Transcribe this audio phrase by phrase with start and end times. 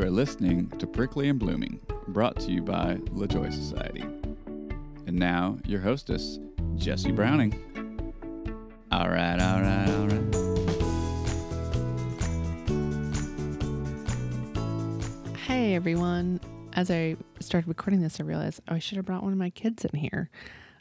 [0.00, 4.00] You are listening to Prickly and Blooming, brought to you by LaJoy Society.
[5.06, 6.38] And now, your hostess,
[6.76, 7.52] Jesse Browning.
[8.90, 10.34] All right, all right, all right.
[15.36, 16.40] Hey everyone.
[16.72, 19.50] As I started recording this, I realized oh, I should have brought one of my
[19.50, 20.30] kids in here.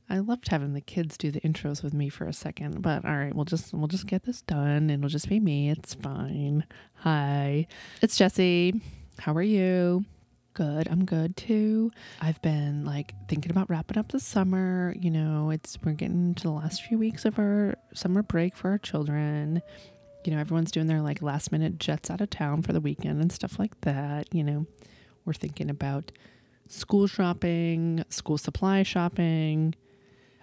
[0.10, 3.18] I loved having the kids do the intros with me for a second, but all
[3.18, 5.70] right, we'll just we'll just get this done and it'll just be me.
[5.70, 6.66] It's fine.
[7.00, 7.68] Hi.
[8.01, 8.82] It's Jesse.
[9.19, 10.05] How are you?
[10.54, 10.87] Good.
[10.89, 11.91] I'm good too.
[12.21, 14.93] I've been like thinking about wrapping up the summer.
[15.00, 18.69] You know, it's we're getting to the last few weeks of our summer break for
[18.69, 19.61] our children
[20.23, 23.21] you know, everyone's doing their like last minute jets out of town for the weekend
[23.21, 24.33] and stuff like that.
[24.33, 24.65] You know,
[25.25, 26.11] we're thinking about
[26.67, 29.75] school shopping, school supply shopping.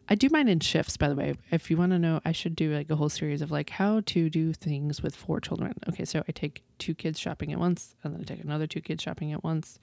[0.08, 1.34] I do mine in shifts, by the way.
[1.50, 4.02] If you want to know, I should do like a whole series of like how
[4.06, 5.74] to do things with four children.
[5.88, 8.80] Okay, so I take two kids shopping at once, and then I take another two
[8.80, 9.78] kids shopping at once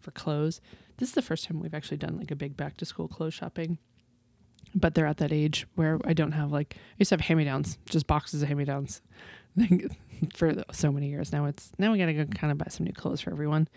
[0.00, 0.60] for clothes.
[0.98, 3.34] This is the first time we've actually done like a big back to school clothes
[3.34, 3.78] shopping
[4.74, 7.38] but they're at that age where I don't have like I used to have hand
[7.38, 9.02] me downs, just boxes of hand me downs
[10.34, 11.32] for so many years.
[11.32, 13.68] Now it's now we gotta go kind of buy some new clothes for everyone.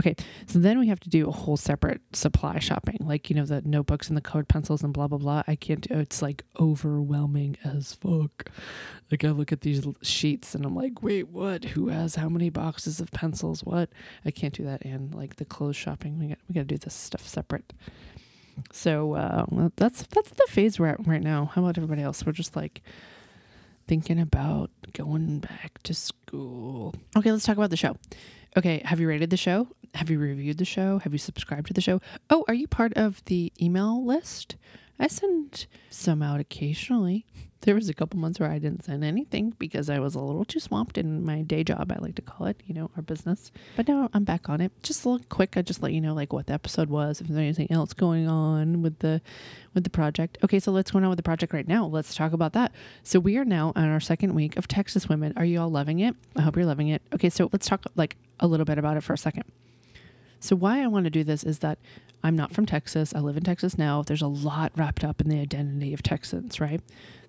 [0.00, 0.14] Okay,
[0.46, 3.62] so then we have to do a whole separate supply shopping, like you know the
[3.62, 5.42] notebooks and the colored pencils and blah blah blah.
[5.46, 5.86] I can't.
[5.86, 8.50] It's like overwhelming as fuck.
[9.10, 11.64] Like I look at these sheets and I'm like, wait, what?
[11.64, 13.62] Who has how many boxes of pencils?
[13.62, 13.90] What?
[14.24, 14.84] I can't do that.
[14.84, 17.72] And like the clothes shopping, we got we got to do this stuff separate.
[18.72, 21.50] So uh, that's that's the phase we're at right now.
[21.54, 22.24] How about everybody else?
[22.24, 22.82] We're just like
[23.86, 26.94] thinking about going back to school.
[27.16, 27.96] Okay, let's talk about the show.
[28.56, 29.68] Okay, have you rated the show?
[29.94, 30.98] Have you reviewed the show?
[30.98, 32.00] Have you subscribed to the show?
[32.30, 34.56] Oh, are you part of the email list?
[34.98, 37.26] I send some out occasionally.
[37.62, 40.44] There was a couple months where I didn't send anything because I was a little
[40.44, 43.50] too swamped in my day job, I like to call it, you know, our business.
[43.76, 44.72] But now I'm back on it.
[44.82, 47.26] Just a little quick, I just let you know like what the episode was, if
[47.26, 49.20] there's anything else going on with the
[49.74, 50.38] with the project.
[50.44, 51.86] Okay, so let's go on with the project right now.
[51.86, 52.72] Let's talk about that.
[53.02, 55.32] So we are now on our second week of Texas Women.
[55.36, 56.14] Are you all loving it?
[56.36, 57.02] I hope you're loving it.
[57.14, 59.44] Okay, so let's talk like a little bit about it for a second.
[60.40, 61.78] So, why I want to do this is that
[62.22, 63.14] I'm not from Texas.
[63.14, 64.02] I live in Texas now.
[64.02, 66.80] There's a lot wrapped up in the identity of Texans, right?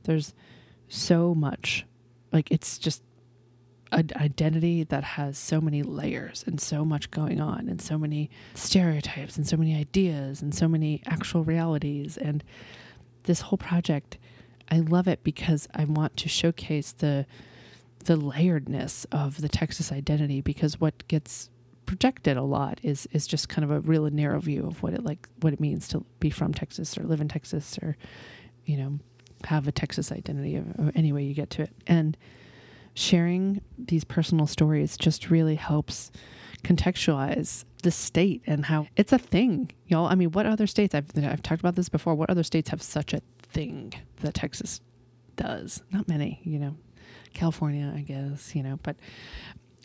[0.04, 0.34] There's
[0.88, 1.86] so much.
[2.32, 3.04] Like, it's just
[3.92, 8.30] an identity that has so many layers and so much going on, and so many
[8.54, 12.18] stereotypes, and so many ideas, and so many actual realities.
[12.18, 12.44] And
[13.24, 14.18] this whole project,
[14.70, 17.26] I love it because I want to showcase the
[18.06, 21.50] the layeredness of the Texas identity because what gets
[21.88, 25.04] projected a lot is is just kind of a real narrow view of what it
[25.04, 27.98] like what it means to be from Texas or live in Texas or
[28.66, 29.00] you know
[29.46, 31.72] have a Texas identity or any way you get to it.
[31.88, 32.18] And
[32.94, 36.12] sharing these personal stories just really helps
[36.64, 40.08] contextualize the state and how it's a thing y'all.
[40.08, 42.82] I mean what other states I've I've talked about this before what other states have
[42.82, 44.82] such a thing that Texas
[45.38, 45.82] does?
[45.92, 46.76] Not many you know.
[47.34, 48.96] California I guess you know but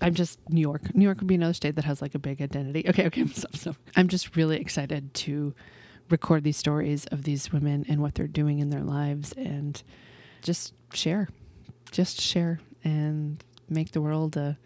[0.00, 0.94] I'm just New York.
[0.94, 2.84] New York would be another state that has like a big identity.
[2.88, 3.24] Okay, okay.
[3.96, 5.54] I'm just really excited to
[6.10, 9.82] record these stories of these women and what they're doing in their lives and
[10.42, 11.28] just share.
[11.90, 14.58] Just share and make the world a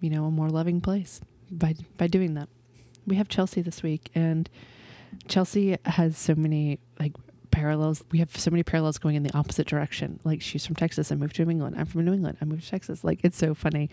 [0.00, 2.48] you know, a more loving place by by doing that.
[3.06, 4.48] We have Chelsea this week and
[5.28, 7.12] Chelsea has so many like
[7.50, 8.02] parallels.
[8.10, 10.20] We have so many parallels going in the opposite direction.
[10.24, 11.12] Like she's from Texas.
[11.12, 11.76] I moved to New England.
[11.78, 12.38] I'm from New England.
[12.40, 13.04] I moved to Texas.
[13.04, 13.90] Like it's so funny.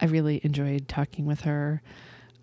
[0.00, 1.82] I really enjoyed talking with her.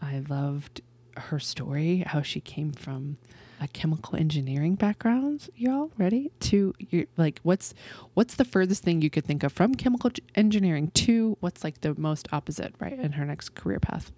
[0.01, 0.81] I loved
[1.17, 3.17] her story, how she came from
[3.59, 5.49] a chemical engineering background.
[5.55, 7.73] Y'all ready to you like what's
[8.15, 11.93] what's the furthest thing you could think of from chemical engineering to what's like the
[11.95, 14.11] most opposite, right, in her next career path?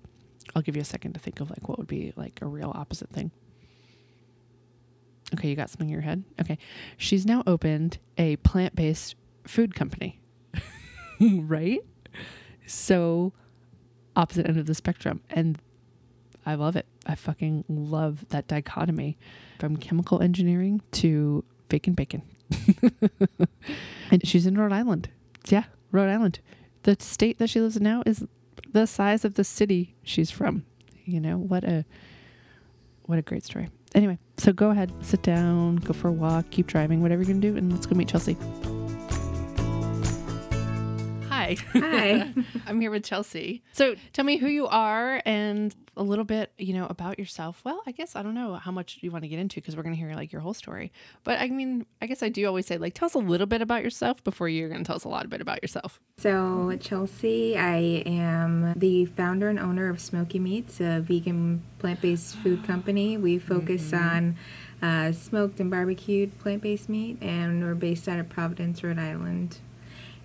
[0.55, 2.72] I'll give you a second to think of like what would be like a real
[2.73, 3.31] opposite thing.
[5.33, 6.23] Okay, you got something in your head?
[6.39, 6.57] Okay.
[6.97, 10.19] She's now opened a plant-based food company.
[11.19, 11.79] right?
[12.65, 13.33] So
[14.15, 15.21] opposite end of the spectrum.
[15.29, 15.57] And
[16.45, 16.85] I love it.
[17.05, 19.17] I fucking love that dichotomy
[19.59, 22.21] from chemical engineering to bacon bacon.
[24.11, 25.09] and she's in Rhode Island.
[25.47, 26.39] Yeah, Rhode Island.
[26.83, 28.25] The state that she lives in now is
[28.71, 30.65] the size of the city she's from.
[31.05, 31.85] You know, what a
[33.03, 33.69] what a great story.
[33.95, 37.39] Anyway, so go ahead, sit down, go for a walk, keep driving, whatever you're gonna
[37.39, 38.37] do, and let's go meet Chelsea.
[41.43, 41.79] Hi, Hi.
[41.79, 42.34] Hi.
[42.67, 43.63] I'm here with Chelsea.
[43.73, 47.61] So tell me who you are and a little bit, you know, about yourself.
[47.66, 49.84] Well, I guess I don't know how much you want to get into because we're
[49.84, 50.91] going to hear like your whole story.
[51.23, 53.61] But I mean, I guess I do always say like, tell us a little bit
[53.61, 55.99] about yourself before you're going to tell us a lot bit about yourself.
[56.17, 62.37] So, Chelsea, I am the founder and owner of Smoky Meats, a vegan plant based
[62.37, 63.17] food company.
[63.17, 64.16] We focus mm-hmm.
[64.84, 68.99] on uh, smoked and barbecued plant based meat, and we're based out of Providence, Rhode
[68.99, 69.57] Island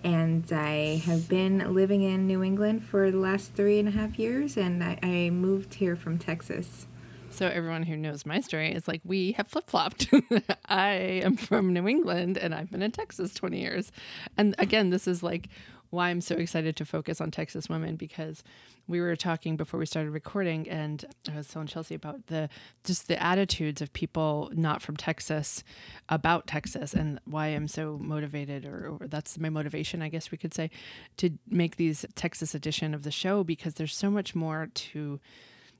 [0.03, 4.17] and I have been living in New England for the last three and a half
[4.17, 6.87] years, and I, I moved here from Texas.
[7.31, 10.07] So everyone who knows my story is like we have flip flopped.
[10.65, 10.91] I
[11.23, 13.91] am from New England and I've been in Texas 20 years.
[14.35, 15.47] And again, this is like
[15.89, 18.43] why I'm so excited to focus on Texas women because
[18.87, 22.49] we were talking before we started recording, and I was telling Chelsea about the
[22.83, 25.63] just the attitudes of people not from Texas
[26.07, 30.37] about Texas, and why I'm so motivated, or, or that's my motivation, I guess we
[30.37, 30.69] could say,
[31.17, 35.19] to make these Texas edition of the show because there's so much more to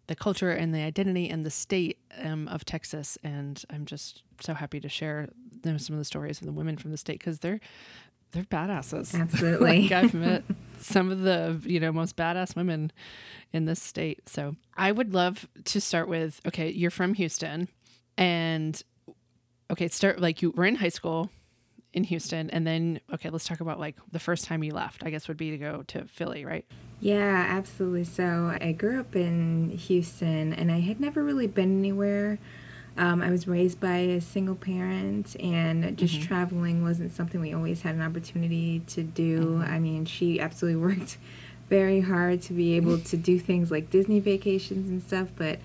[0.08, 4.56] the culture and the identity and the state um, of Texas, and I'm just so
[4.56, 5.30] happy to share
[5.64, 7.60] some of the stories of the women from the state because they're
[8.32, 9.20] they're badasses.
[9.20, 9.84] Absolutely.
[9.90, 10.44] like I've met
[10.80, 12.92] some of the, you know, most badass women
[13.54, 14.28] in this state.
[14.30, 17.68] So I would love to start with okay, you're from Houston
[18.18, 18.82] and
[19.72, 21.30] okay, start like you were in high school
[21.94, 25.04] in Houston and then okay, let's talk about like the first time you left.
[25.04, 26.66] I guess would be to go to Philly, right?
[27.02, 28.04] Yeah, absolutely.
[28.04, 32.40] So I grew up in Houston and I had never really been anywhere
[33.00, 36.28] um, I was raised by a single parent, and just mm-hmm.
[36.28, 39.40] traveling wasn't something we always had an opportunity to do.
[39.40, 39.72] Mm-hmm.
[39.72, 41.18] I mean, she absolutely worked
[41.70, 45.60] very hard to be able to do things like Disney vacations and stuff, but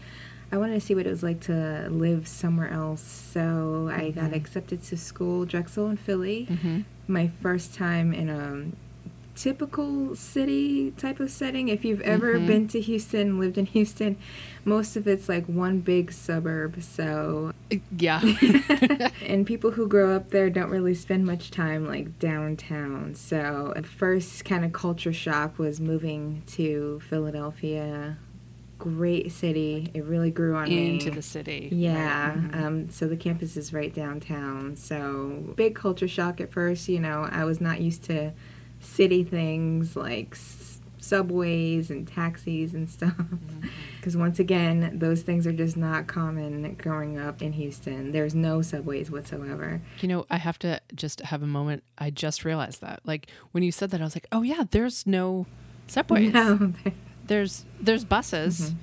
[0.53, 3.03] I wanted to see what it was like to live somewhere else.
[3.03, 4.35] So I got mm-hmm.
[4.35, 6.47] accepted to school, Drexel in Philly.
[6.49, 6.83] Mm-hmm.
[7.09, 8.67] My first time in a
[9.35, 11.69] typical city type of setting.
[11.69, 12.47] If you've ever mm-hmm.
[12.47, 14.17] been to Houston, lived in Houston,
[14.65, 16.83] most of it's like one big suburb.
[16.83, 17.53] So,
[17.97, 18.21] yeah.
[19.27, 23.15] and people who grow up there don't really spend much time like downtown.
[23.15, 28.19] So, the first kind of culture shock was moving to Philadelphia.
[28.77, 29.91] Great city.
[29.95, 30.93] It really grew on Into me.
[30.95, 31.69] Into the city.
[31.73, 32.29] Yeah.
[32.29, 32.37] Right.
[32.37, 32.65] Mm-hmm.
[32.65, 34.77] Um, so the campus is right downtown.
[34.77, 36.89] So big culture shock at first.
[36.89, 38.33] You know, I was not used to
[38.85, 40.37] city things like
[41.05, 43.13] subways and taxis and stuff.
[43.97, 44.21] Because mm-hmm.
[44.21, 48.13] once again, those things are just not common growing up in Houston.
[48.13, 49.81] There's no subways whatsoever.
[50.01, 51.85] You know, I have to just have a moment.
[51.99, 53.01] I just realized that.
[53.05, 55.47] Like when you said that, I was like, oh yeah, there's no
[55.87, 56.33] subways.
[56.33, 56.73] No.
[57.27, 58.61] there's there's buses.
[58.61, 58.77] Mm-hmm.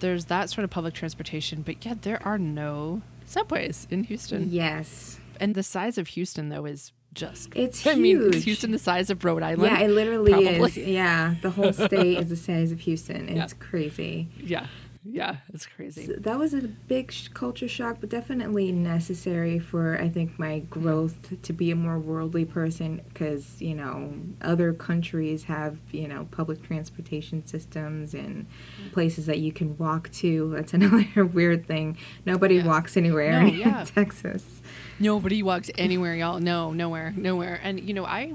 [0.00, 4.48] There's that sort of public transportation, but yeah, there are no subways in Houston.
[4.50, 5.18] Yes.
[5.40, 8.20] And the size of Houston though is just it's I huge.
[8.20, 9.72] mean, is Houston the size of Rhode Island?
[9.72, 10.68] Yeah, it literally Probably.
[10.68, 10.76] is.
[10.76, 13.28] Yeah, the whole state is the size of Houston.
[13.28, 13.58] It's yeah.
[13.58, 14.28] crazy.
[14.38, 14.66] Yeah.
[15.10, 16.06] Yeah, it's crazy.
[16.06, 20.60] So that was a big sh- culture shock, but definitely necessary for I think my
[20.60, 24.12] growth to be a more worldly person because, you know,
[24.42, 28.46] other countries have, you know, public transportation systems and
[28.92, 30.50] places that you can walk to.
[30.54, 31.96] That's another weird thing.
[32.26, 32.66] Nobody yeah.
[32.66, 34.62] walks anywhere no, in Texas.
[34.98, 36.38] Nobody walks anywhere, y'all.
[36.38, 37.60] No, nowhere, nowhere.
[37.62, 38.34] And you know, I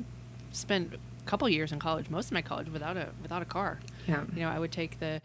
[0.51, 3.79] spent a couple years in college, most of my college without a without a car.
[4.07, 4.23] Yeah.
[4.33, 5.21] You know, I would take the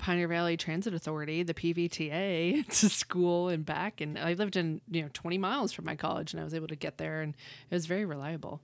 [0.00, 4.00] Pioneer Valley Transit Authority, the PVTA, to school and back.
[4.00, 6.68] And I lived in, you know, 20 miles from my college and I was able
[6.68, 7.34] to get there and
[7.70, 8.62] it was very reliable.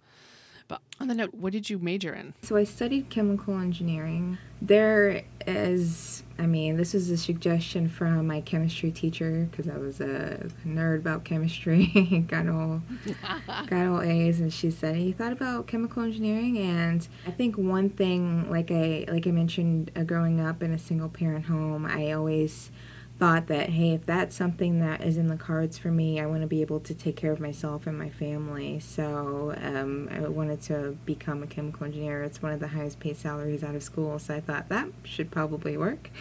[0.68, 2.34] But on the note, what did you major in?
[2.42, 4.38] So I studied chemical engineering.
[4.60, 10.00] There is, I mean, this was a suggestion from my chemistry teacher because I was
[10.00, 12.24] a nerd about chemistry.
[12.28, 12.82] got all
[13.66, 17.90] got all A's, and she said, "You thought about chemical engineering?" And I think one
[17.90, 22.12] thing, like I like I mentioned, uh, growing up in a single parent home, I
[22.12, 22.70] always
[23.18, 26.42] thought that hey if that's something that is in the cards for me i want
[26.42, 28.78] to be able to take care of myself and my family.
[28.78, 32.22] So um, i wanted to become a chemical engineer.
[32.22, 35.30] It's one of the highest paid salaries out of school so i thought that should
[35.30, 36.10] probably work.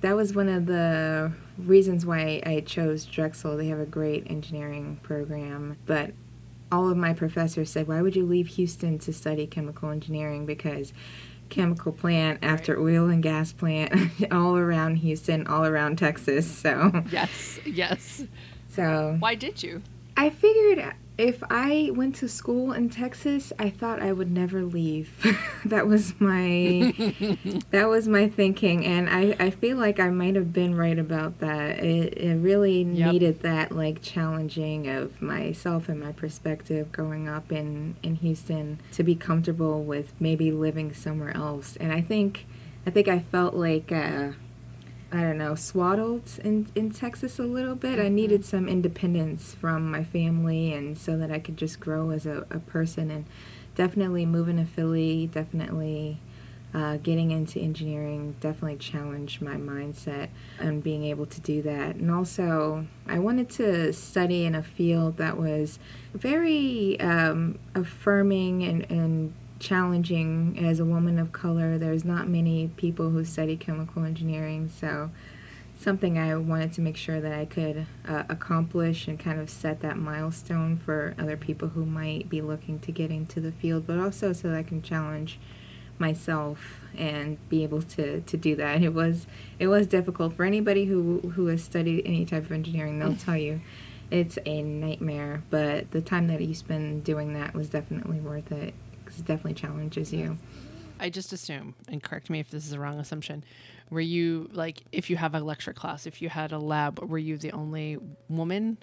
[0.00, 3.56] That was one of the reasons why i chose drexel.
[3.56, 6.12] They have a great engineering program but
[6.70, 10.46] all of my professors said why would you leave houston to study chemical engineering?
[10.46, 10.92] Because
[11.52, 12.82] chemical plant after right.
[12.82, 13.92] oil and gas plant
[14.32, 16.50] all around Houston, all around Texas.
[16.50, 18.24] So yes, yes.
[18.70, 19.82] So why did you?
[20.16, 20.78] I figured
[21.18, 25.10] if I went to school in Texas, I thought I would never leave.
[25.66, 26.94] that was my
[27.70, 31.38] that was my thinking, and I, I feel like I might have been right about
[31.40, 31.78] that.
[31.78, 33.12] It, it really Yep.
[33.12, 39.02] needed that like challenging of myself and my perspective growing up in in Houston to
[39.02, 41.76] be comfortable with maybe living somewhere else.
[41.76, 42.46] And I think
[42.86, 43.92] I think I felt like.
[43.92, 44.32] Uh,
[45.12, 47.98] I don't know, swaddled in, in Texas a little bit.
[47.98, 52.24] I needed some independence from my family and so that I could just grow as
[52.24, 53.10] a, a person.
[53.10, 53.26] And
[53.74, 56.18] definitely moving to Philly, definitely
[56.74, 60.28] uh, getting into engineering, definitely challenged my mindset
[60.58, 61.96] and being able to do that.
[61.96, 65.78] And also, I wanted to study in a field that was
[66.14, 71.78] very um, affirming and, and challenging as a woman of color.
[71.78, 75.10] There's not many people who study chemical engineering, so
[75.78, 79.80] something I wanted to make sure that I could uh, accomplish and kind of set
[79.80, 83.98] that milestone for other people who might be looking to get into the field, but
[83.98, 85.38] also so that I can challenge
[85.98, 88.82] myself and be able to, to do that.
[88.82, 89.26] It was
[89.60, 92.98] it was difficult for anybody who who has studied any type of engineering.
[92.98, 93.60] They'll tell you
[94.10, 98.74] it's a nightmare, but the time that you spend doing that was definitely worth it
[99.12, 100.38] because it definitely challenges you.
[100.98, 103.44] I just assume, and correct me if this is a wrong assumption,
[103.90, 107.18] were you like if you have a lecture class, if you had a lab, were
[107.18, 108.78] you the only woman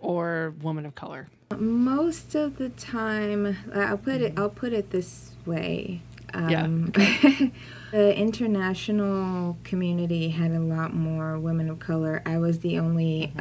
[0.00, 1.28] or woman of color?
[1.58, 4.38] Most of the time, I'll put it.
[4.38, 6.02] I'll put it this way.
[6.48, 6.86] Yeah, Um,
[7.90, 12.22] the international community had a lot more women of color.
[12.24, 13.32] I was the only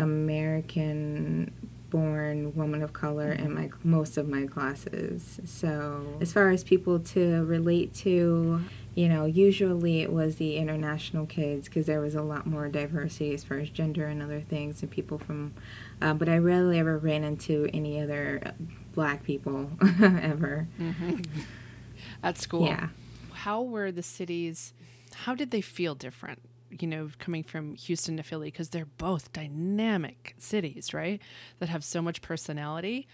[1.94, 5.40] American-born woman of color in my most of my classes.
[5.46, 8.62] So, as far as people to relate to,
[8.96, 13.34] you know, usually it was the international kids because there was a lot more diversity
[13.34, 15.54] as far as gender and other things, and people from.
[16.02, 18.52] Uh, but I rarely ever ran into any other uh,
[18.94, 19.70] black people
[20.02, 20.68] ever.
[22.24, 22.66] At school.
[22.66, 22.90] Yeah.
[23.34, 24.74] How were the cities
[25.14, 26.40] how did they feel different?
[26.80, 31.22] You know, coming from Houston to Philly because they're both dynamic cities, right?
[31.60, 33.08] That have so much personality,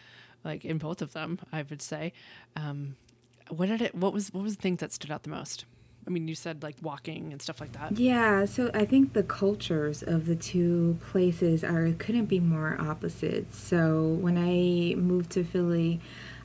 [0.43, 2.13] like in both of them, I would say.
[2.55, 2.95] Um,
[3.49, 3.95] what did it?
[3.95, 5.65] What was what was the thing that stood out the most?
[6.05, 7.99] I mean, you said like walking and stuff like that.
[7.99, 13.53] Yeah, so I think the cultures of the two places are couldn't be more opposite.
[13.53, 15.99] So when I moved to Philly,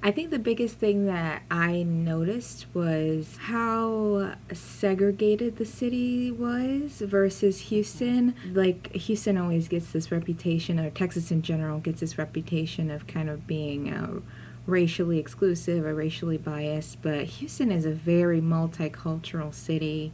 [0.05, 7.61] I think the biggest thing that I noticed was how segregated the city was versus
[7.61, 8.35] Houston.
[8.53, 13.31] Like Houston always gets this reputation, or Texas in general gets this reputation of kind
[13.31, 14.21] of being uh,
[14.67, 20.13] racially exclusive or racially biased, but Houston is a very multicultural city.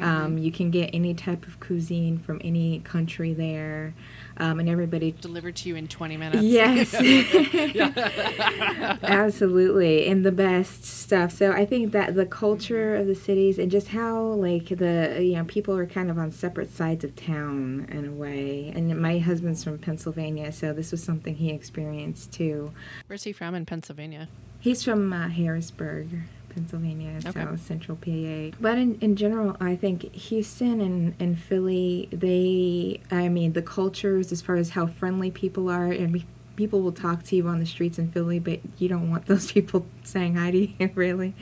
[0.00, 3.94] Um, you can get any type of cuisine from any country there,
[4.36, 5.12] um, and everybody.
[5.12, 6.42] Delivered to you in 20 minutes.
[6.50, 6.94] Yes,
[9.02, 11.32] absolutely, and the best stuff.
[11.32, 15.36] So I think that the culture of the cities and just how like the you
[15.36, 18.72] know people are kind of on separate sides of town in a way.
[18.74, 22.72] And my husband's from Pennsylvania, so this was something he experienced too.
[23.06, 24.28] Where's he from in Pennsylvania?
[24.60, 26.08] He's from uh, Harrisburg,
[26.50, 28.56] Pennsylvania, so central PA.
[28.60, 34.32] But in, in general, I think Houston and, and Philly, they, I mean, the cultures
[34.32, 36.26] as far as how friendly people are, and we,
[36.60, 39.50] people will talk to you on the streets in Philly, but you don't want those
[39.56, 41.34] people saying hi to you, really.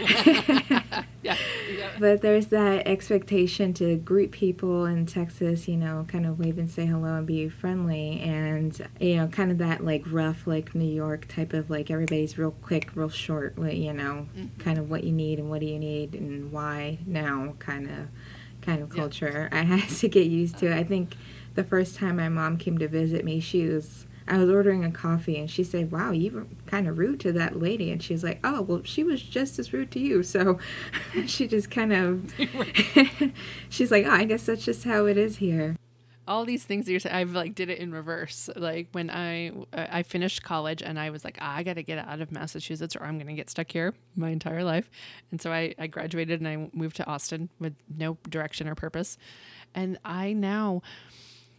[1.22, 1.36] Yeah.
[2.00, 6.68] But there's that expectation to greet people in Texas, you know, kind of wave and
[6.68, 8.20] say hello and be friendly.
[8.20, 12.36] And, you know, kind of that like rough, like New York type of like everybody's
[12.36, 14.46] real quick, real short, you know, mm-hmm.
[14.58, 18.08] kind of what you need and what do you need and why now kind of
[18.62, 18.96] kind of Yeah.
[19.02, 20.76] culture I had to get used to.
[20.76, 21.14] I think
[21.54, 24.90] the first time my mom came to visit me, she was I was ordering a
[24.90, 28.24] coffee and she said, "Wow, you were kind of rude to that lady." And she's
[28.24, 30.58] like, "Oh, well, she was just as rude to you." So
[31.26, 32.32] she just kind of
[33.68, 35.76] she's like, "Oh, I guess that's just how it is here."
[36.28, 38.48] all these things that you're saying, I've like did it in reverse.
[38.54, 41.82] Like when I uh, I finished college and I was like, "Ah, I got to
[41.82, 44.90] get out of Massachusetts or I'm going to get stuck here my entire life.
[45.30, 49.18] And so I, I graduated and I moved to Austin with no direction or purpose.
[49.74, 50.82] And I now,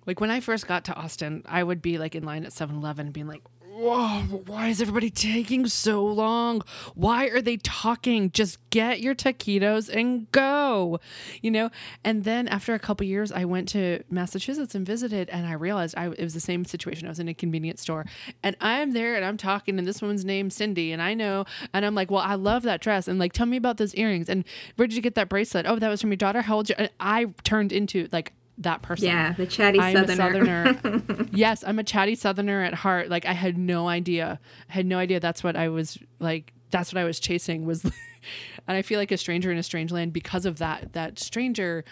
[0.06, 2.76] like when I first got to Austin, I would be like in line at 7
[2.76, 3.42] Eleven being like,
[3.76, 6.62] Whoa, why is everybody taking so long?
[6.94, 8.30] Why are they talking?
[8.30, 11.00] Just get your taquitos and go,
[11.42, 11.72] you know?
[12.04, 15.96] And then after a couple years, I went to Massachusetts and visited, and I realized
[15.98, 17.08] I, it was the same situation.
[17.08, 18.06] I was in a convenience store,
[18.44, 21.84] and I'm there and I'm talking, and this woman's named Cindy, and I know, and
[21.84, 24.46] I'm like, well, I love that dress, and like, tell me about those earrings, and
[24.76, 25.66] where did you get that bracelet?
[25.66, 26.42] Oh, that was from your daughter.
[26.42, 26.70] How old?
[26.70, 26.76] You?
[26.78, 29.08] And I turned into like that person.
[29.08, 30.78] Yeah, the chatty I'm a southerner.
[30.82, 31.28] southerner.
[31.32, 33.10] yes, I'm a chatty southerner at heart.
[33.10, 34.40] Like I had no idea.
[34.70, 37.84] I had no idea that's what I was like that's what I was chasing was
[38.68, 41.84] and I feel like a stranger in a strange land because of that that stranger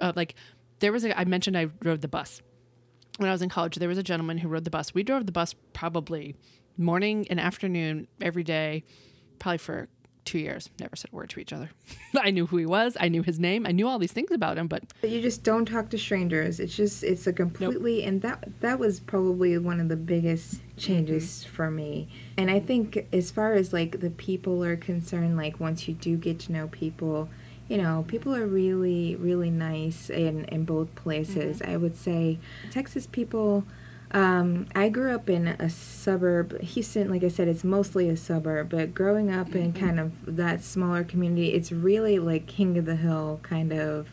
[0.00, 0.34] uh, like
[0.80, 2.42] there was a I mentioned I rode the bus.
[3.16, 4.94] When I was in college, there was a gentleman who rode the bus.
[4.94, 6.36] We drove the bus probably
[6.76, 8.84] morning and afternoon every day,
[9.40, 9.88] probably for
[10.28, 10.68] two years.
[10.78, 11.70] Never said a word to each other.
[12.16, 12.96] I knew who he was.
[13.00, 13.66] I knew his name.
[13.66, 16.60] I knew all these things about him, but But you just don't talk to strangers.
[16.60, 21.24] It's just it's a completely and that that was probably one of the biggest changes
[21.24, 21.54] mm-hmm.
[21.54, 22.08] for me.
[22.36, 26.16] And I think as far as like the people are concerned, like once you do
[26.18, 27.30] get to know people,
[27.68, 31.60] you know, people are really really nice in in both places.
[31.60, 31.72] Mm-hmm.
[31.72, 32.38] I would say
[32.70, 33.64] Texas people
[34.12, 36.60] um, I grew up in a suburb.
[36.60, 40.62] Houston, like I said, it's mostly a suburb, but growing up in kind of that
[40.62, 44.08] smaller community, it's really like king of the hill kind of.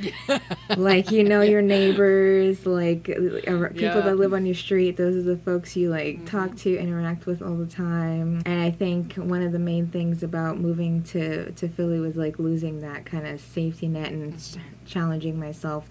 [0.76, 4.00] like you know your neighbors, like uh, people Yeah.
[4.00, 4.96] that live on your street.
[4.96, 8.40] Those are the folks you like talk to, interact with all the time.
[8.46, 12.38] And I think one of the main things about moving to to Philly was like
[12.38, 15.88] losing that kind of safety net and ch- challenging myself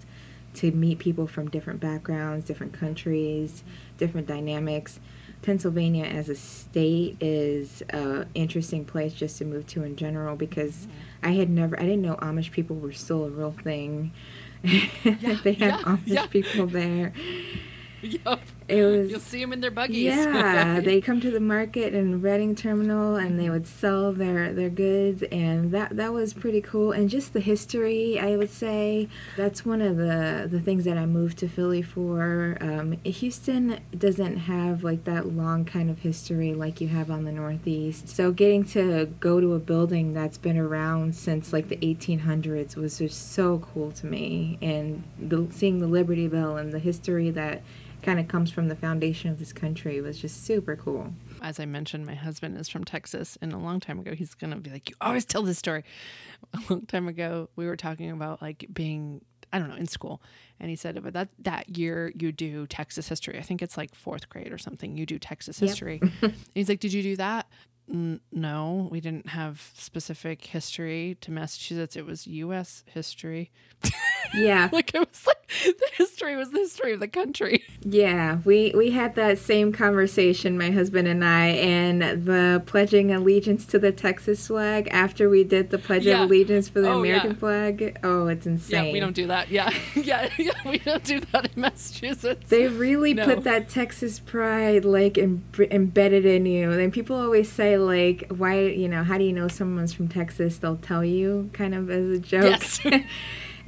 [0.54, 3.62] to meet people from different backgrounds, different countries,
[3.98, 5.00] different dynamics.
[5.42, 10.86] Pennsylvania as a state is a interesting place just to move to in general because
[11.22, 14.12] I had never I didn't know Amish people were still a real thing.
[14.62, 14.78] they
[15.08, 16.26] have yeah, Amish yeah.
[16.26, 17.12] people there.
[18.02, 18.40] Yup.
[18.70, 20.04] It was You'll see them in their buggies.
[20.04, 24.70] yeah, they come to the market in Reading Terminal and they would sell their, their
[24.70, 26.92] goods and that that was pretty cool.
[26.92, 31.06] And just the history, I would say, that's one of the the things that I
[31.06, 32.56] moved to Philly for.
[32.60, 37.32] Um, Houston doesn't have like that long kind of history like you have on the
[37.32, 38.08] Northeast.
[38.08, 42.98] So getting to go to a building that's been around since like the 1800s was
[42.98, 44.58] just so cool to me.
[44.62, 47.62] And the, seeing the Liberty Bell and the history that
[48.02, 51.12] kind of comes from the foundation of this country was just super cool.
[51.42, 54.56] As I mentioned, my husband is from Texas, and a long time ago, he's gonna
[54.56, 55.84] be like, "You always tell this story."
[56.54, 59.20] A long time ago, we were talking about like being,
[59.52, 60.22] I don't know, in school,
[60.58, 63.38] and he said, "But that that year you do Texas history.
[63.38, 64.96] I think it's like fourth grade or something.
[64.96, 65.68] You do Texas Yep.
[65.68, 66.00] history."
[66.54, 67.46] he's like, "Did you do that?"
[67.92, 71.96] No, we didn't have specific history to Massachusetts.
[71.96, 72.84] It was U.S.
[72.86, 73.50] history.
[74.34, 77.62] Yeah, like it was like the history was the history of the country.
[77.82, 83.66] yeah, we we had that same conversation, my husband and I, and the pledging allegiance
[83.66, 86.22] to the Texas flag after we did the pledge Yeah.
[86.22, 87.14] of allegiance for the Oh, yeah.
[87.16, 87.98] American flag.
[88.04, 88.86] Oh, it's insane.
[88.86, 89.50] Yeah, we don't do that.
[89.50, 90.52] Yeah, yeah, yeah.
[90.64, 92.48] We don't do that in Massachusetts.
[92.48, 93.24] They really No.
[93.24, 96.70] put that Texas pride like em- embedded in you.
[96.70, 100.58] And people always say like, "Why, you know, how do you know someone's from Texas?"
[100.58, 102.44] They'll tell you, kind of as a joke.
[102.44, 102.80] Yes.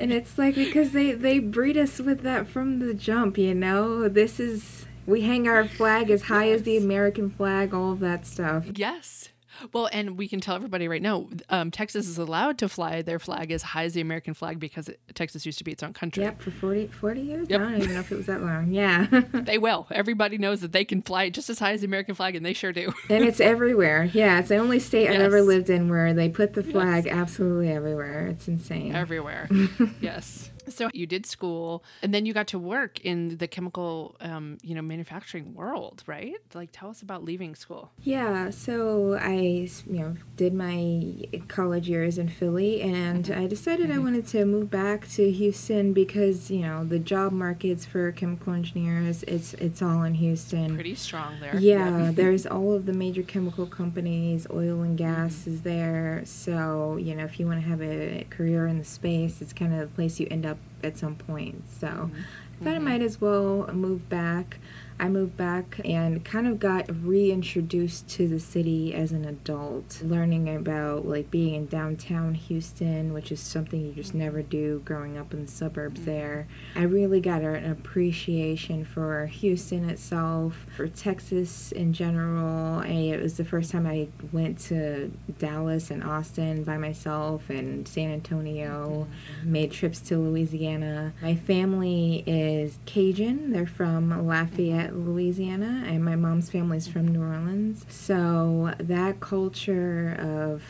[0.03, 3.39] and it's like because they they breed us with that from the jump.
[3.39, 7.93] You know, this is we hang our flag as high as the American flag, all
[7.93, 8.67] of that stuff.
[8.75, 9.29] Yes.
[9.73, 13.19] Well, and we can tell everybody right now, um, Texas is allowed to fly their
[13.19, 15.93] flag as high as the American flag because it, Texas used to be its own
[15.93, 16.23] country.
[16.25, 17.47] Yep, for 40, 40 years.
[17.51, 17.61] Yep.
[17.61, 18.71] I don't even know if it was that long.
[18.73, 19.07] Yeah.
[19.43, 19.87] They will.
[19.91, 22.53] Everybody knows that they can fly just as high as the American flag, and they
[22.53, 22.93] sure do.
[23.11, 24.09] And it's everywhere.
[24.13, 27.71] Yeah, it's the only state I've ever lived in where they put the flag absolutely
[27.71, 28.29] everywhere.
[28.29, 28.95] It's insane.
[28.95, 29.49] Everywhere.
[30.01, 30.52] yes.
[30.69, 34.75] So you did school, and then you got to work in the chemical, um, you
[34.75, 36.37] know, manufacturing world, right?
[36.55, 37.91] Like, tell us about leaving school.
[38.03, 41.15] Yeah, so I, you know, did my
[41.49, 43.43] college years in Philly, and mm-hmm.
[43.43, 44.05] I decided I mm-hmm.
[44.05, 49.23] wanted to move back to Houston because you know the job markets for chemical engineers
[49.33, 50.75] it's it's all in Houston.
[50.75, 51.57] Pretty strong there.
[51.59, 55.23] Yeah, there's all of the major chemical companies, oil and mm-hmm.
[55.25, 56.23] gas is there.
[56.25, 59.73] So, you know, if you want to have a career in the space, it's kind
[59.73, 60.52] of the place you end up
[60.83, 61.63] at some point.
[61.81, 62.85] So, I thought I mm-hmm.
[62.85, 64.59] might as well move back.
[65.03, 70.55] I moved back and kind of got reintroduced to the city as an adult, learning
[70.55, 75.35] about like being in downtown Houston, which is something you just never do growing up
[75.35, 76.11] in the suburbs mm-hmm.
[76.11, 76.47] there.
[76.77, 82.79] I really got an appreciation for Houston itself, for Texas in general.
[82.79, 87.89] And it was the first time I went to Dallas and Austin by myself and
[87.89, 89.09] San Antonio,
[89.41, 89.53] mm-hmm.
[89.53, 91.13] made trips to Louisiana.
[91.23, 92.52] My family is
[92.87, 93.51] Cajun.
[93.53, 97.85] They're from Lafayette, Louisiana, and my mom's family's from New Orleans.
[97.89, 100.63] So that culture of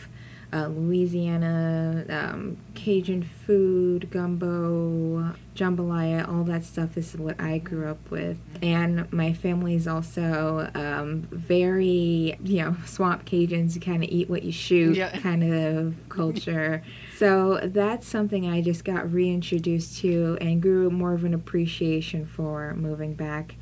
[0.54, 8.10] uh, Louisiana, um, Cajun food, gumbo, jambalaya, all that stuff is what I grew up
[8.10, 8.36] with.
[8.62, 14.28] And my family is also um, very, you know, swamp Cajuns, you kind of eat
[14.28, 15.18] what you shoot Yeah.
[15.20, 16.82] kind of culture.
[17.22, 22.74] So that's something I just got reintroduced to and grew more of an appreciation for
[22.74, 23.54] moving back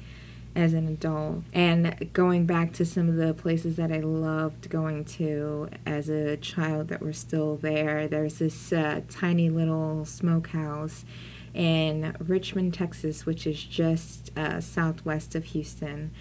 [0.57, 5.05] as an adult and going back to some of the places that I loved going
[5.05, 8.09] to as a child that were still there.
[8.09, 11.05] There's this uh, tiny little smokehouse
[11.53, 16.13] in Richmond, Texas, which is just uh, southwest of Houston.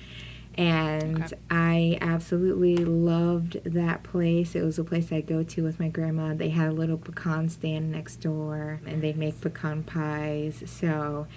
[0.59, 1.35] And Okay.
[1.49, 4.55] I absolutely loved that place.
[4.55, 6.33] It was a place I'd go to with my grandma.
[6.33, 10.61] They had a little pecan stand next door, and they'd make pecan pies.
[10.65, 11.27] So,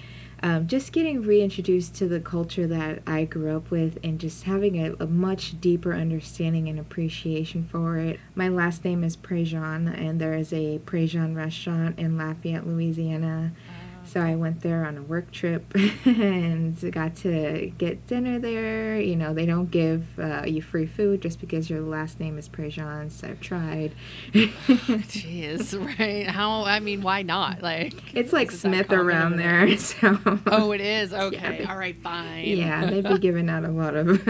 [0.42, 4.84] um, just getting reintroduced to the culture that I grew up with and just having
[4.84, 8.18] a, a much deeper understanding and appreciation for it.
[8.34, 13.52] My last name is Prejean, and there is a Prejean restaurant in Lafayette, Louisiana.
[14.12, 15.64] So I went there on a work trip
[16.04, 19.00] and got to get dinner there.
[19.00, 22.46] You know, they don't give uh, you free food just because your last name is
[22.46, 23.10] Prejean.
[23.10, 23.94] So I've tried.
[24.34, 26.26] Jeez, right?
[26.26, 26.64] How?
[26.64, 27.62] I mean, why not?
[27.62, 29.74] Like, it's like Smith around there.
[29.78, 31.14] So Oh, it is.
[31.14, 31.58] Okay.
[31.60, 31.96] they- All right.
[31.96, 32.44] Fine.
[32.48, 34.26] yeah, they'd be giving out a lot of.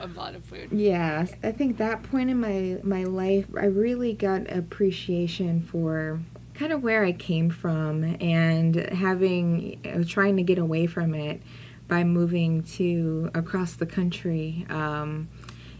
[0.00, 0.70] a lot of food.
[0.72, 6.20] Yeah, I think that point in my my life, I really got appreciation for
[6.56, 11.42] kind of where I came from and having uh, trying to get away from it
[11.86, 14.66] by moving to across the country.
[14.68, 15.28] Um,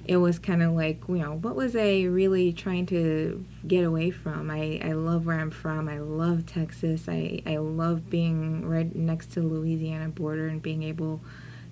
[0.05, 4.11] it was kind of like you know what was I really trying to get away
[4.11, 4.51] from?
[4.51, 5.89] I, I love where I'm from.
[5.89, 7.09] I love Texas.
[7.09, 11.21] I, I love being right next to Louisiana border and being able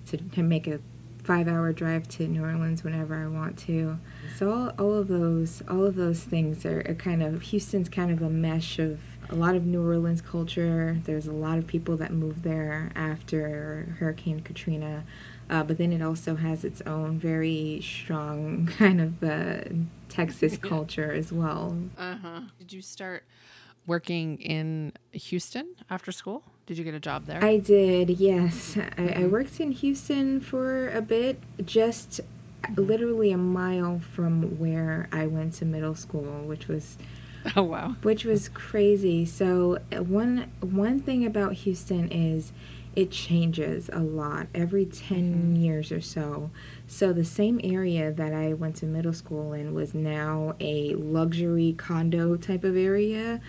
[0.07, 0.79] to, to make a
[1.25, 3.97] five hour drive to New Orleans whenever I want to.
[4.37, 8.11] So all, all of those all of those things are, are kind of Houston's kind
[8.11, 10.97] of a mesh of a lot of New Orleans culture.
[11.05, 15.03] There's a lot of people that moved there after Hurricane Katrina.
[15.49, 19.61] Uh, but then it also has its own very strong kind of uh,
[20.09, 21.77] Texas culture as well.
[21.97, 22.41] Uh huh.
[22.59, 23.23] Did you start
[23.87, 26.43] working in Houston after school?
[26.65, 27.43] Did you get a job there?
[27.43, 28.77] I did, yes.
[28.97, 32.21] I, I worked in Houston for a bit, just
[32.75, 36.97] literally a mile from where I went to middle school, which was
[37.55, 37.95] oh wow.
[38.01, 39.25] which was crazy.
[39.25, 42.51] So uh, one one thing about Houston is
[42.95, 46.49] it changes a lot every 10 years or so.
[46.87, 51.75] So the same area that I went to middle school in was now a luxury
[51.77, 53.41] condo type of area.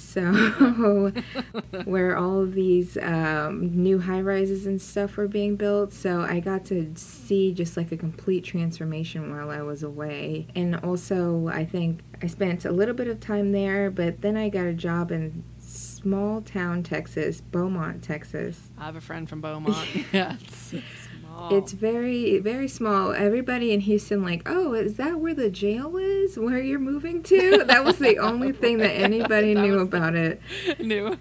[0.00, 1.12] So
[1.84, 5.92] where all of these um, new high rises and stuff were being built.
[5.92, 10.46] So I got to see just like a complete transformation while I was away.
[10.54, 14.48] And also, I think I spent a little bit of time there, but then I
[14.48, 18.70] got a job in small town Texas, Beaumont, Texas.
[18.78, 19.88] I have a friend from Beaumont.
[20.12, 21.08] yeah, it's, it's
[21.48, 21.58] small.
[21.58, 23.12] It's very, very small.
[23.12, 26.38] Everybody in Houston, like, oh, is that where the jail is?
[26.38, 27.64] Where you're moving to?
[27.64, 30.40] That was the only thing that anybody That knew about it.
[30.80, 31.16] new.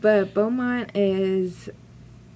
[0.00, 1.68] But Beaumont is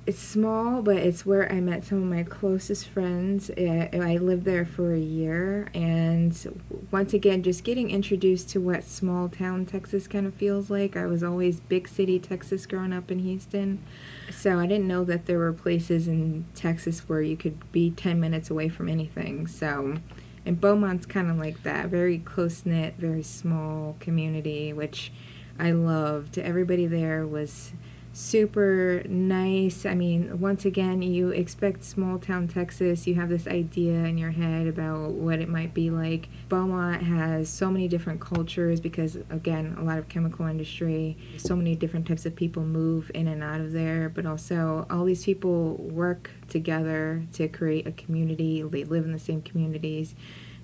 [0.07, 3.51] it's small, but it's where I met some of my closest friends.
[3.57, 9.31] I lived there for a year, and once again, just getting introduced to what small
[9.31, 10.95] town Texas kind of feels like.
[10.95, 13.83] I was always big city Texas growing up in Houston,
[14.31, 18.21] so I didn't know that there were places in Texas where you could be 10
[18.21, 19.47] minutes away from anything.
[19.47, 19.97] So,
[20.45, 25.13] and Beaumont's kind of like that very close knit, very small community, which
[25.59, 26.37] I loved.
[26.37, 27.73] Everybody there was
[28.15, 29.85] super nice.
[29.85, 34.31] I mean, once again, you expect small town Texas, you have this idea in your
[34.31, 36.29] head about what it might be like.
[36.49, 41.75] Beaumont has so many different cultures because, again, a lot of chemical industry, so many
[41.75, 45.75] different types of people move in and out of there, but also all these people
[45.75, 50.15] work together to create a community, they live in the same communities.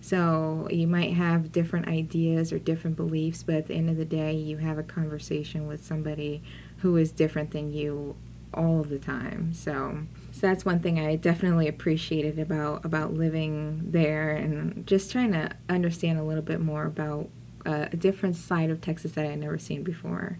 [0.00, 4.04] So you might have different ideas or different beliefs, but at the end of the
[4.04, 6.42] day, you have a conversation with somebody
[6.82, 8.16] who is different than you
[8.52, 9.52] all the time.
[9.52, 10.00] So,
[10.32, 15.50] so that's one thing I definitely appreciated about about living there and just trying to
[15.68, 17.28] understand a little bit more about
[17.66, 20.38] uh, a different side of Texas that I had never seen before.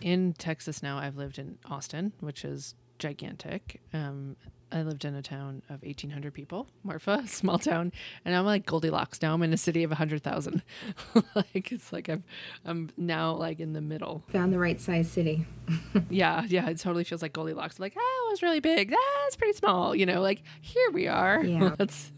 [0.00, 0.98] in Texas now.
[0.98, 3.80] I've lived in Austin, which is gigantic.
[3.92, 4.36] Um,
[4.72, 7.92] I lived in a town of 1,800 people, Marfa, small town,
[8.24, 9.34] and I'm like Goldilocks now.
[9.34, 10.62] I'm in a city of 100,000.
[11.34, 12.24] like it's like I'm,
[12.64, 14.24] I'm now like in the middle.
[14.28, 15.46] Found the right size city.
[16.08, 17.80] Yeah, yeah, it totally feels like Goldilocks.
[17.80, 18.90] Like, oh, it was really big.
[18.90, 19.94] That's pretty small.
[19.94, 21.42] You know, like here we are.
[21.42, 21.74] Yeah.
[21.78, 22.12] let's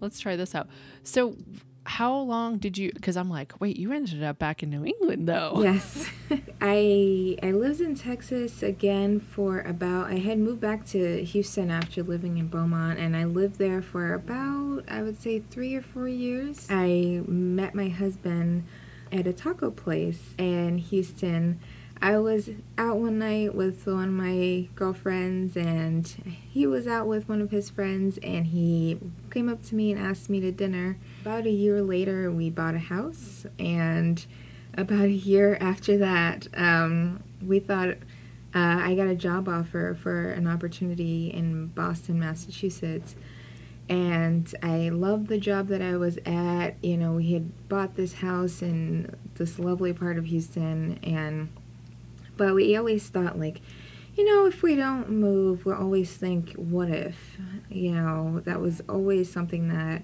[0.00, 0.68] let's try this out.
[1.02, 1.36] So,
[1.84, 2.92] how long did you?
[2.92, 5.62] Because I'm like, wait, you ended up back in New England though.
[5.62, 6.08] Yes.
[6.60, 12.02] I I lived in Texas again for about I had moved back to Houston after
[12.02, 16.08] living in Beaumont and I lived there for about I would say 3 or 4
[16.08, 16.66] years.
[16.70, 18.64] I met my husband
[19.10, 21.60] at a taco place in Houston.
[22.02, 26.04] I was out one night with one of my girlfriends, and
[26.50, 28.98] he was out with one of his friends, and he
[29.30, 30.98] came up to me and asked me to dinner.
[31.20, 34.26] About a year later, we bought a house, and
[34.74, 37.94] about a year after that, um, we thought uh,
[38.52, 43.14] I got a job offer for an opportunity in Boston, Massachusetts.
[43.88, 46.82] And I loved the job that I was at.
[46.82, 51.48] You know, we had bought this house in this lovely part of Houston, and
[52.42, 53.60] but we always thought like,
[54.16, 57.38] you know, if we don't move, we'll always think, what if?
[57.70, 60.02] You know, that was always something that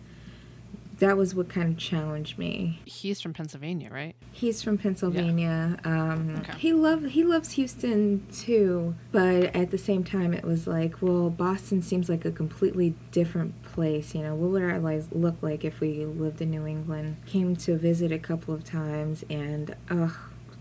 [1.00, 2.80] that was what kind of challenged me.
[2.84, 4.14] He's from Pennsylvania, right?
[4.30, 5.78] He's from Pennsylvania.
[5.84, 6.58] Um, Okay.
[6.58, 11.30] He love he loves Houston too, but at the same time, it was like, well,
[11.30, 14.14] Boston seems like a completely different place.
[14.14, 17.16] You know, what would our lives look like if we lived in New England?
[17.26, 20.16] Came to visit a couple of times, and ugh,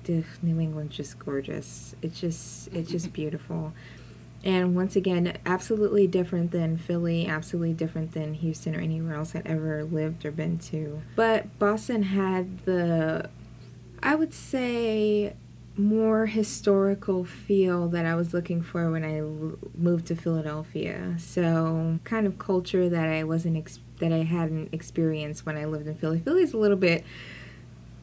[0.10, 1.96] New England's just gorgeous.
[2.02, 3.74] It's just it's just beautiful.
[4.44, 9.48] And once again, absolutely different than Philly, absolutely different than Houston or anywhere else I'd
[9.48, 11.02] ever lived or been to.
[11.16, 13.30] But Boston had the,
[14.02, 15.36] I would say,
[15.76, 19.22] more historical feel that I was looking for when I
[19.78, 21.16] moved to Philadelphia.
[21.18, 25.88] So, kind of culture that I wasn't ex- that I hadn't experienced when I lived
[25.88, 26.20] in Philly.
[26.20, 27.04] Philly's a little bit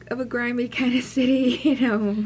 [0.07, 2.25] of a grimy kind of city, you know.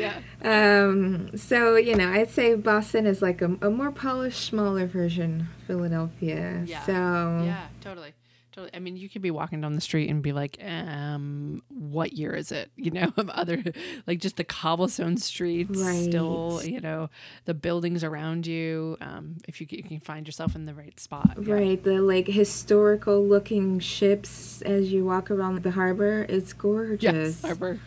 [0.00, 0.20] Yeah.
[0.42, 5.40] Um, so you know, I'd say Boston is like a, a more polished, smaller version
[5.58, 6.64] of Philadelphia.
[6.66, 6.82] Yeah.
[6.86, 8.14] So Yeah, totally.
[8.60, 8.76] Totally.
[8.76, 12.34] I mean, you could be walking down the street and be like, um, what year
[12.34, 12.70] is it?
[12.76, 13.62] You know, of other,
[14.06, 17.10] like just the cobblestone streets, still, you know,
[17.46, 18.96] the buildings around you.
[19.00, 21.36] Um, if you, can- you can find yourself in the right spot.
[21.40, 21.54] Yeah.
[21.54, 27.02] right, the like historical looking ships as you walk around the harbor, it's gorgeous.
[27.02, 27.42] Yes.
[27.42, 27.80] Harbor.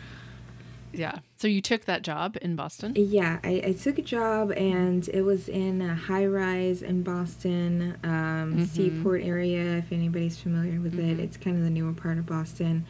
[0.98, 1.18] Yeah.
[1.36, 2.94] So you took that job in Boston?
[2.96, 7.96] Yeah, I, I took a job and it was in a high rise in Boston,
[8.02, 8.10] um,
[8.54, 8.64] Mm-hmm.
[8.64, 9.78] Seaport area.
[9.78, 12.86] If anybody's familiar with it, it's kind of the newer part of Boston.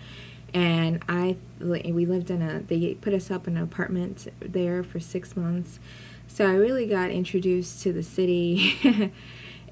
[0.53, 2.61] And I, we lived in a.
[2.61, 5.81] They put us up in an apartment there for six months,
[6.29, 9.11] so I really got introduced to the city.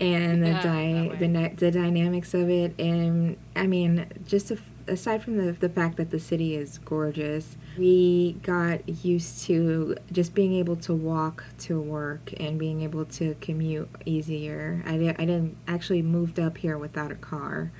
[0.00, 5.22] And the Yeah, di- the, the dynamics of it, and I mean, just a, aside
[5.22, 10.54] from the the fact that the city is gorgeous, we got used to just being
[10.54, 14.82] able to walk to work and being able to commute easier.
[14.86, 17.70] I, I didn't actually moved up here without a car.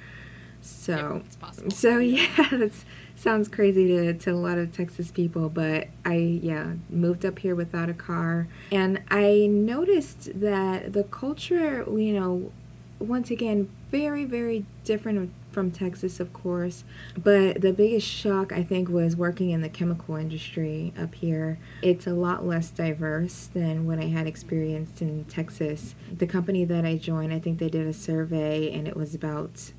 [0.60, 1.70] So Yeah, it's possible.
[1.72, 2.72] so yeah, that
[3.16, 7.54] sounds crazy to, to a lot of Texas people, but I yeah moved up here
[7.56, 12.52] without a car, and I noticed that the culture, you know,
[13.00, 16.84] once again, very very different from Texas, of course.
[17.16, 21.58] But the biggest shock I think was working in the chemical industry up here.
[21.82, 25.94] It's a lot less diverse than what I had experienced in Texas.
[26.12, 29.72] The company that I joined, I think they did a survey, and it was about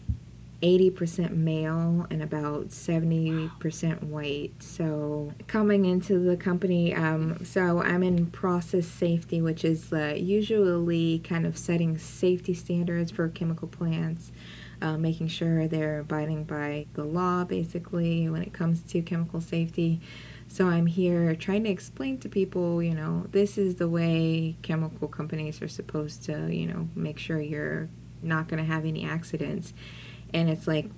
[0.63, 4.53] 80% male and about 70% white.
[4.59, 11.19] So, coming into the company, um, so I'm in process safety, which is uh, usually
[11.19, 14.31] kind of setting safety standards for chemical plants,
[14.83, 19.99] uh, making sure they're abiding by the law basically when it comes to chemical safety.
[20.47, 25.07] So, I'm here trying to explain to people, you know, this is the way chemical
[25.07, 27.89] companies are supposed to, you know, make sure you're
[28.21, 29.73] not going to have any accidents
[30.33, 30.89] and it's like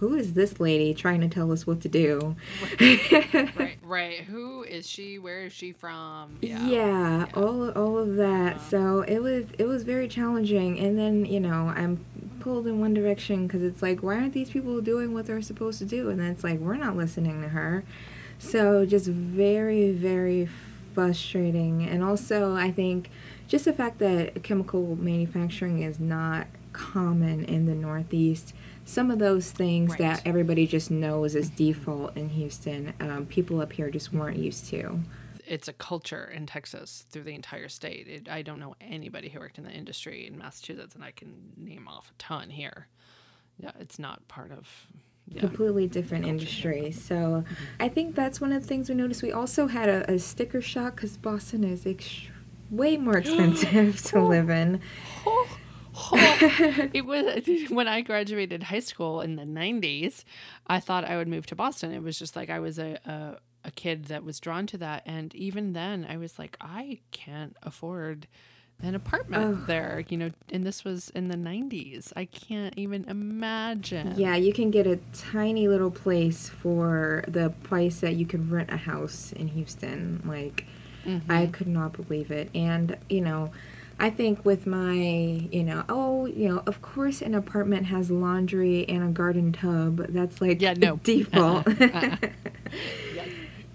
[0.00, 2.36] who is this lady trying to tell us what to do
[2.80, 3.78] right.
[3.82, 4.20] Right.
[4.20, 5.18] Who is she?
[5.18, 6.38] Where is she from?
[6.40, 8.70] yeah, all all of that uh-huh.
[8.70, 12.04] so it was it was very challenging and then you know i'm
[12.40, 15.78] pulled in one direction because it's like why aren't these people doing what they're supposed
[15.78, 17.84] to do and then it's like we're not listening to her
[18.38, 20.48] so just very very
[20.94, 23.10] frustrating and also i think
[23.46, 28.54] just the fact that chemical manufacturing is not common in the northeast
[28.88, 29.98] some of those things Right.
[29.98, 34.66] that everybody just knows as default in houston um, people up here just weren't used
[34.70, 35.00] to
[35.46, 38.06] It's a culture in Texas through the entire state.
[38.06, 41.32] It, I don't know anybody who worked in the industry in Massachusetts, and I can
[41.56, 42.86] name off a ton here.
[43.58, 44.68] Yeah, it's not part of.
[45.30, 45.40] Yeah.
[45.40, 46.90] completely different industry.
[46.92, 47.44] So
[47.80, 49.22] I think that's one of the things we noticed.
[49.22, 52.28] We also had a, a sticker shock because Boston is ex-
[52.70, 54.80] way more expensive to live in.
[56.12, 60.24] It was when I graduated high school in the 90s,
[60.66, 61.92] I thought I would move to Boston.
[61.92, 65.02] It was just like I was a, a, a kid that was drawn to that.
[65.06, 68.26] And even then, I was like, I can't afford
[68.80, 72.12] an apartment there, you know, and this was in the 90s.
[72.14, 74.14] I can't even imagine.
[74.16, 78.70] Yeah, you can get a tiny little place for the price that you could rent
[78.72, 80.22] a house in Houston.
[80.24, 80.64] Like,
[81.04, 81.50] I mm-hmm.
[81.50, 82.50] could not believe it.
[82.54, 83.50] And, you know,
[84.00, 88.88] I think with my, you know, oh, you know, of course an apartment has laundry
[88.88, 90.06] and a garden tub.
[90.10, 90.96] That's like Yeah, no.
[91.02, 91.66] default.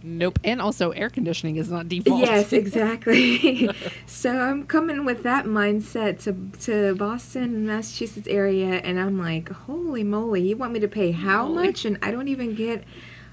[0.05, 0.37] Nope.
[0.43, 2.19] And also, air conditioning is not default.
[2.19, 3.69] Yes, exactly.
[4.05, 10.03] so I'm coming with that mindset to to Boston, Massachusetts area, and I'm like, holy
[10.03, 10.41] moly!
[10.49, 11.67] You want me to pay how Moly.
[11.67, 11.85] much?
[11.85, 12.83] And I don't even get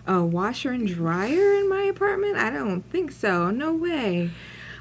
[0.07, 2.37] a washer and dryer in my apartment.
[2.37, 3.50] I don't think so.
[3.50, 4.31] No way.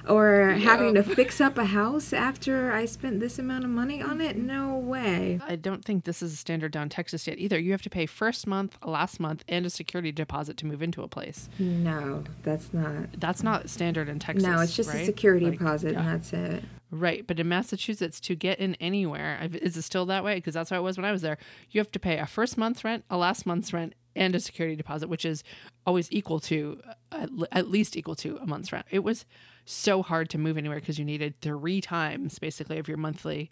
[0.09, 4.21] Or having to fix up a house after I spent this amount of money on
[4.21, 4.37] it?
[4.37, 5.39] No way.
[5.47, 7.59] I don't think this is a standard down Texas yet either.
[7.59, 11.03] You have to pay first month, last month, and a security deposit to move into
[11.03, 11.47] a place.
[11.59, 13.19] No, that's not.
[13.19, 14.43] That's not standard in Texas.
[14.43, 15.99] No, it's just a security Like, deposit, yeah.
[15.99, 16.63] and that's it.
[16.91, 20.35] Right, but in Massachusetts, to get in anywhere, is it still that way?
[20.35, 21.37] Because that's how it was when I was there.
[21.69, 24.75] You have to pay a first month's rent, a last month's rent, and a security
[24.75, 25.43] deposit, which is
[25.85, 28.87] always equal to, uh, at least equal to a month's rent.
[28.89, 29.25] It was
[29.65, 33.51] so hard to move anywhere because you needed three times basically of your monthly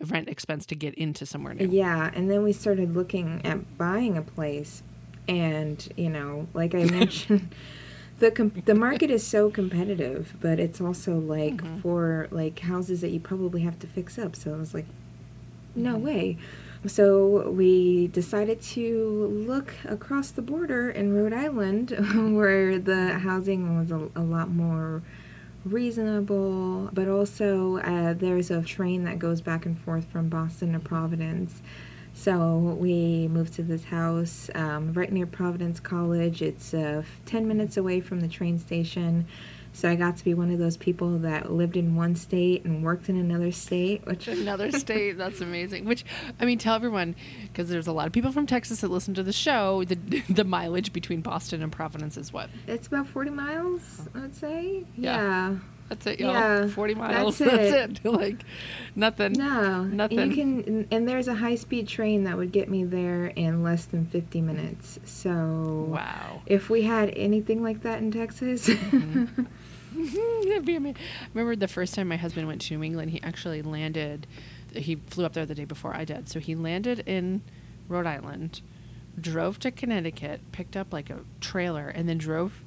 [0.00, 1.68] rent expense to get into somewhere new.
[1.68, 4.82] Yeah, and then we started looking at buying a place,
[5.28, 7.54] and you know, like I mentioned,
[8.18, 11.80] the com- the market is so competitive, but it's also like mm-hmm.
[11.80, 14.36] for like houses that you probably have to fix up.
[14.36, 14.86] So I was like,
[15.74, 16.04] no mm-hmm.
[16.04, 16.38] way.
[16.86, 21.90] So we decided to look across the border in Rhode Island,
[22.36, 25.02] where the housing was a, a lot more
[25.66, 30.78] reasonable, but also uh, there's a train that goes back and forth from Boston to
[30.78, 31.60] Providence.
[32.14, 36.40] So we moved to this house um, right near Providence College.
[36.40, 39.26] It's uh, 10 minutes away from the train station.
[39.76, 42.82] So I got to be one of those people that lived in one state and
[42.82, 45.18] worked in another state, which Another state.
[45.18, 45.84] That's amazing.
[45.84, 46.02] Which,
[46.40, 49.22] I mean, tell everyone because there's a lot of people from Texas that listen to
[49.22, 49.84] the show.
[49.84, 49.96] The
[50.30, 52.48] the mileage between Boston and Providence is what?
[52.66, 54.84] it's about 40 miles, I would say.
[54.96, 55.50] Yeah.
[55.50, 55.56] yeah.
[55.88, 56.32] That's it, y'all.
[56.32, 57.38] Yeah, Forty miles.
[57.38, 58.04] that's That's it.
[58.04, 58.42] like
[58.96, 59.34] nothing.
[59.34, 60.18] No, Nothing.
[60.18, 64.04] You can, and there's a high-speed train that would get me there in less than
[64.06, 64.98] 50 minutes.
[65.04, 66.42] So, Wow.
[66.46, 69.44] if we had anything like that in Texas, mm-hmm.
[70.48, 70.96] That'd be amazing.
[71.22, 74.26] I remember the first time my husband went to New England, he actually landed,
[74.74, 76.28] he flew up there the day before I did.
[76.28, 77.42] So he landed in
[77.88, 78.60] Rhode Island,
[79.20, 82.62] drove to Connecticut, picked up like a trailer, and then drove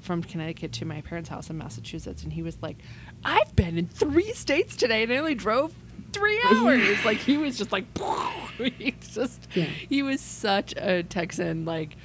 [0.00, 2.22] from Connecticut to my parents' house in Massachusetts.
[2.22, 2.78] And he was like,
[3.24, 5.74] I've been in three states today and I only drove
[6.14, 7.04] three hours.
[7.04, 7.84] like he was just like,
[8.78, 9.64] he's just, Yeah.
[9.64, 11.66] he was such a Texan.
[11.66, 11.96] Like,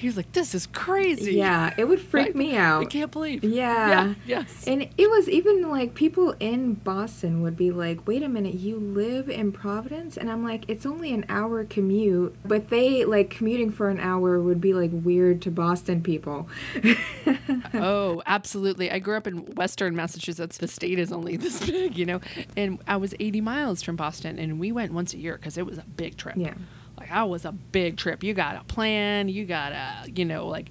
[0.00, 1.34] he was like, this is crazy.
[1.34, 2.80] yeah, it would freak me out.
[2.80, 3.44] I can't believe.
[3.44, 4.14] Yeah.
[4.26, 4.64] Yes.
[4.66, 8.76] And it was even like people in Boston would be like, wait a minute, you
[8.78, 10.16] live in Providence?
[10.16, 12.34] And I'm like, it's only an hour commute.
[12.46, 16.48] But they, like, commuting for an hour would be like weird to Boston people.
[17.74, 18.90] oh, absolutely.
[18.90, 20.56] I grew up in Western Massachusetts.
[20.56, 22.22] The state is only this big, you know,
[22.56, 25.66] and I was 80 miles from Boston, and we went once a year because it
[25.66, 26.36] was a big trip.
[26.38, 26.54] Yeah.
[27.00, 28.22] Like, that was a big trip.
[28.22, 30.70] You got a plan, you got a, you know, like,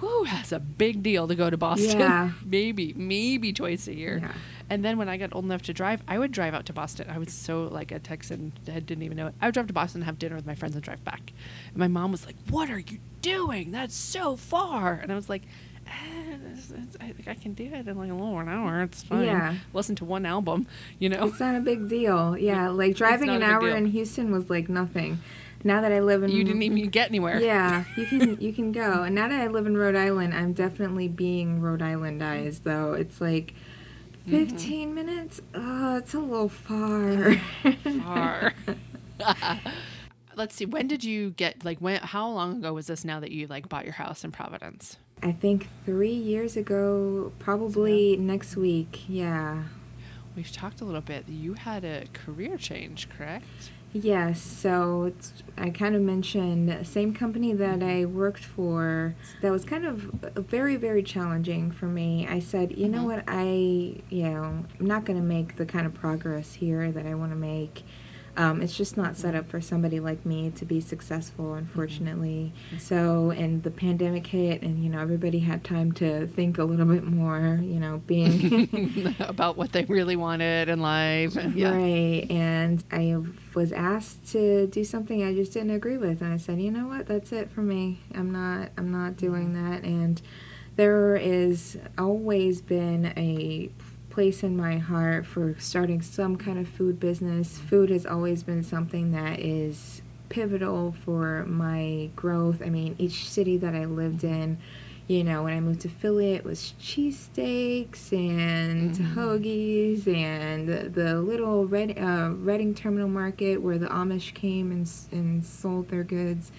[0.00, 2.00] whoo, that's a big deal to go to Boston.
[2.00, 2.32] Yeah.
[2.44, 4.18] maybe, maybe twice a year.
[4.22, 4.32] Yeah.
[4.68, 7.08] And then when I got old enough to drive, I would drive out to Boston.
[7.08, 9.34] I was so like a Texan, I didn't even know it.
[9.40, 11.32] I would drive to Boston, and have dinner with my friends, and drive back.
[11.68, 13.70] And my mom was like, "What are you doing?
[13.70, 15.42] That's so far." And I was like,
[15.86, 15.90] eh,
[16.50, 18.82] it's- it's- "I I can do it in like a little over an hour.
[18.82, 19.26] It's fine.
[19.26, 19.54] Yeah.
[19.72, 20.66] Listen to one album,
[20.98, 22.36] you know." It's not a big deal.
[22.36, 23.76] Yeah, like driving an hour deal.
[23.76, 25.20] in Houston was like nothing.
[25.66, 27.40] Now that I live in You didn't even get anywhere.
[27.40, 29.02] Yeah, you can you can go.
[29.02, 32.92] And now that I live in Rhode Island, I'm definitely being Rhode Islandized though.
[32.94, 33.52] It's like
[34.28, 34.56] Mm-hmm.
[34.56, 35.40] 15 minutes.
[35.54, 37.36] Oh, it's a little far.
[38.02, 38.54] Far.
[40.36, 40.66] Let's see.
[40.66, 42.00] When did you get like when?
[42.00, 43.04] How long ago was this?
[43.04, 44.96] Now that you like bought your house in Providence?
[45.22, 49.04] I think 3 years ago, probably next week.
[49.08, 49.62] Yeah.
[50.34, 51.28] We've talked a little bit.
[51.28, 53.46] You had a career change, correct?
[53.92, 59.14] Yes, so it's, I kind of mentioned same company that I worked for.
[59.40, 59.98] That was kind of
[60.48, 62.26] very very challenging for me.
[62.28, 63.04] I said, you know Mhm.
[63.04, 64.42] what, I you know
[64.78, 67.84] I'm not going to make the kind of progress here that I want to make.
[68.36, 72.52] Um, it's just not set up for somebody like me to be successful, unfortunately.
[72.78, 76.86] So, and the pandemic hit, and you know, everybody had time to think a little
[76.86, 81.36] bit more, you know, being about what they really wanted in life.
[81.36, 81.74] And, yeah.
[81.74, 82.26] right.
[82.30, 83.16] And I
[83.54, 86.88] was asked to do something I just didn't agree with, and I said, you know
[86.88, 88.00] what, that's it for me.
[88.14, 89.82] I'm not, I'm not doing that.
[89.82, 90.20] And
[90.76, 93.70] there is always been a
[94.16, 97.58] place in my heart for starting some kind of food business.
[97.58, 100.00] Food has always been something that is
[100.30, 102.62] pivotal for my growth.
[102.64, 104.56] I mean, each city that I lived in,
[105.06, 109.20] you know, when I moved to Philly, it was cheesesteaks and mm-hmm.
[109.20, 114.90] hoagies and the, the little Red, uh, Reading Terminal Market where the Amish came and,
[115.12, 116.52] and sold their goods.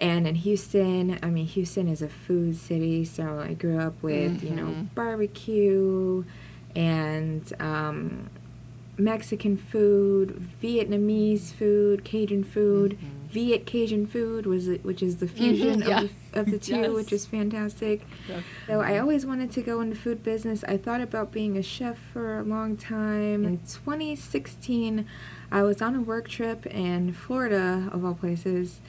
[0.00, 4.36] And in Houston, I mean, Houston is a food city, so I grew up with,
[4.36, 4.46] mm-hmm.
[4.46, 4.82] you know, mm-hmm.
[4.94, 6.24] barbecue,
[6.74, 8.30] and um,
[8.96, 12.98] Mexican food, Vietnamese food, Cajun food.
[12.98, 13.24] Mm-hmm.
[13.34, 16.76] Viet Cajun food was which is the mm-hmm, fusion mm-hmm, of, the, of the two,
[16.76, 16.90] yes.
[16.90, 18.02] which is fantastic.
[18.28, 18.40] Yeah.
[18.68, 20.62] So I always wanted to go into food business.
[20.68, 23.44] I thought about being a chef for a long time.
[23.44, 25.04] In 2016,
[25.50, 28.80] I was on a work trip in Florida, of all places.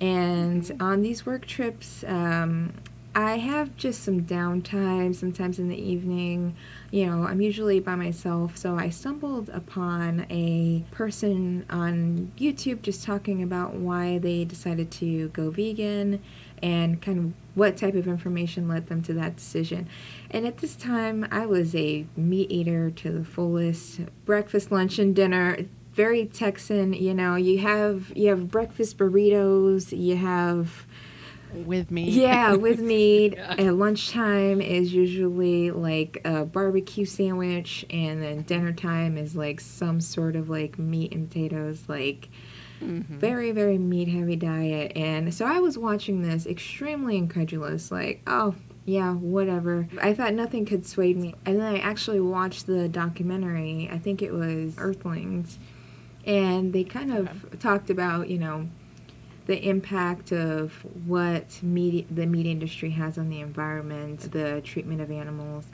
[0.00, 0.82] And mm-hmm.
[0.82, 2.72] on these work trips, um,
[3.20, 6.56] I have just some downtime sometimes in the evening.
[6.90, 13.04] You know, I'm usually by myself, so I stumbled upon a person on YouTube just
[13.04, 16.22] talking about why they decided to go vegan
[16.62, 19.88] and kind of what type of information led them to that decision.
[20.30, 25.14] And at this time, I was a meat eater to the fullest breakfast, lunch, and
[25.14, 25.58] dinner.
[25.92, 30.86] Very Texan, you know, you have you have breakfast burritos, you have
[31.54, 32.10] with meat.
[32.10, 33.34] Yeah, with meat.
[33.36, 33.54] yeah.
[33.58, 40.00] At lunchtime is usually like a barbecue sandwich, and then dinner time is like some
[40.00, 42.28] sort of like meat and potatoes, like
[42.82, 43.18] mm-hmm.
[43.18, 44.92] very, very meat heavy diet.
[44.96, 49.88] And so I was watching this extremely incredulous, like, oh, yeah, whatever.
[50.02, 51.34] I thought nothing could sway me.
[51.44, 55.58] And then I actually watched the documentary, I think it was Earthlings,
[56.26, 57.56] and they kind of okay.
[57.58, 58.68] talked about, you know,
[59.50, 60.72] the impact of
[61.04, 65.66] what meat, the meat industry has on the environment, the treatment of animals.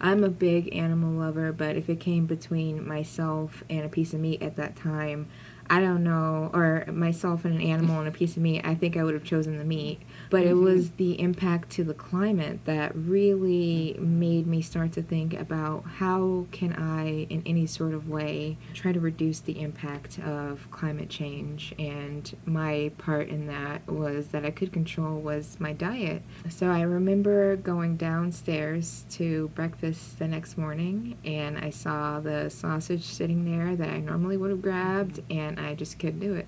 [0.00, 4.20] I'm a big animal lover, but if it came between myself and a piece of
[4.20, 5.28] meat at that time,
[5.68, 8.96] I don't know, or myself and an animal and a piece of meat, I think
[8.96, 10.00] I would have chosen the meat.
[10.30, 10.50] But mm-hmm.
[10.50, 15.84] it was the impact to the climate that really made me start to think about
[15.84, 21.08] how can I, in any sort of way, try to reduce the impact of climate
[21.08, 21.74] change.
[21.78, 26.22] And my part in that was that I could control was my diet.
[26.48, 33.04] So I remember going downstairs to breakfast the next morning, and I saw the sausage
[33.04, 36.46] sitting there that I normally would have grabbed, and I just couldn't do it.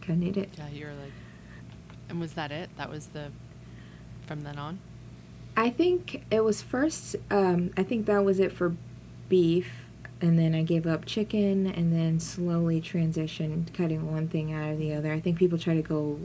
[0.00, 0.50] Couldn't eat it.
[0.56, 1.12] Yeah, you're like
[2.08, 2.70] and was that it?
[2.76, 3.30] That was the
[4.26, 4.78] from then on?
[5.56, 8.74] I think it was first um, I think that was it for
[9.28, 9.70] beef
[10.20, 14.78] and then I gave up chicken and then slowly transitioned cutting one thing out of
[14.78, 15.12] the other.
[15.12, 16.18] I think people try to go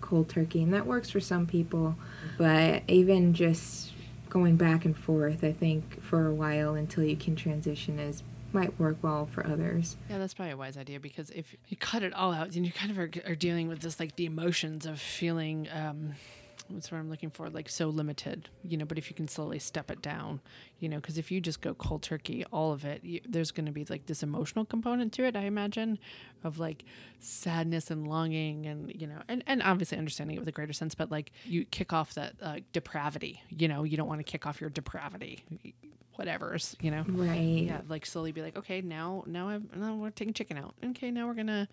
[0.00, 1.96] cold turkey and that works for some people,
[2.38, 3.92] but even just
[4.28, 8.22] going back and forth, I think for a while until you can transition is
[8.56, 9.96] might work well for others.
[10.08, 12.72] Yeah, that's probably a wise idea because if you cut it all out, then you
[12.72, 15.68] kind of are, are dealing with this like the emotions of feeling.
[15.72, 16.14] Um,
[16.68, 18.84] what's what I'm looking for, like so limited, you know.
[18.84, 20.40] But if you can slowly step it down,
[20.80, 23.66] you know, because if you just go cold turkey, all of it, you, there's going
[23.66, 25.36] to be like this emotional component to it.
[25.36, 25.98] I imagine,
[26.42, 26.84] of like
[27.20, 30.94] sadness and longing, and you know, and and obviously understanding it with a greater sense.
[30.94, 34.46] But like you kick off that uh, depravity, you know, you don't want to kick
[34.46, 35.44] off your depravity
[36.16, 37.04] whatever's, you know.
[37.08, 37.38] Right.
[37.38, 40.74] Yeah, like slowly be like, okay, now now I've now we're taking chicken out.
[40.84, 41.68] Okay, now we're gonna,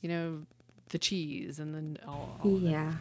[0.00, 0.42] you know,
[0.88, 2.38] the cheese and then all.
[2.42, 2.94] all yeah.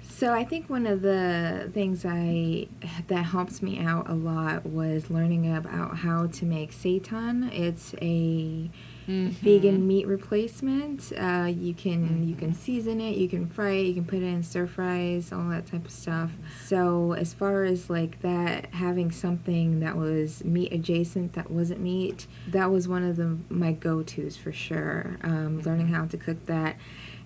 [0.00, 2.68] So I think one of the things I
[3.08, 7.52] that helps me out a lot was learning about how to make seitan.
[7.52, 8.70] It's a
[9.08, 9.28] mm-hmm.
[9.44, 11.12] vegan meat replacement.
[11.12, 12.28] Uh, you can mm-hmm.
[12.28, 15.32] you can season it, you can fry it, you can put it in stir fries,
[15.32, 16.30] all that type of stuff.
[16.64, 22.26] So as far as like that, having something that was meat adjacent that wasn't meat,
[22.48, 25.16] that was one of the my go tos for sure.
[25.22, 25.94] Um, learning mm-hmm.
[25.94, 26.76] how to cook that.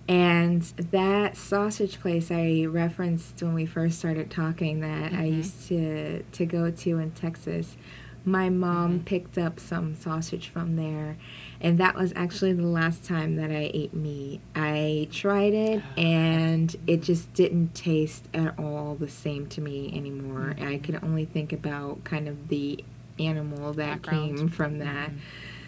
[0.07, 0.61] And
[0.91, 5.21] that sausage place I referenced when we first started talking that mm-hmm.
[5.21, 7.77] I used to to go to in Texas,
[8.25, 9.03] my mom mm-hmm.
[9.05, 11.17] picked up some sausage from there
[11.63, 14.41] and that was actually the last time that I ate meat.
[14.53, 20.53] I tried it and it just didn't taste at all the same to me anymore.
[20.55, 20.67] Mm-hmm.
[20.67, 22.83] I could only think about kind of the
[23.17, 24.37] animal that Background.
[24.37, 25.09] came from that.
[25.09, 25.19] Mm-hmm.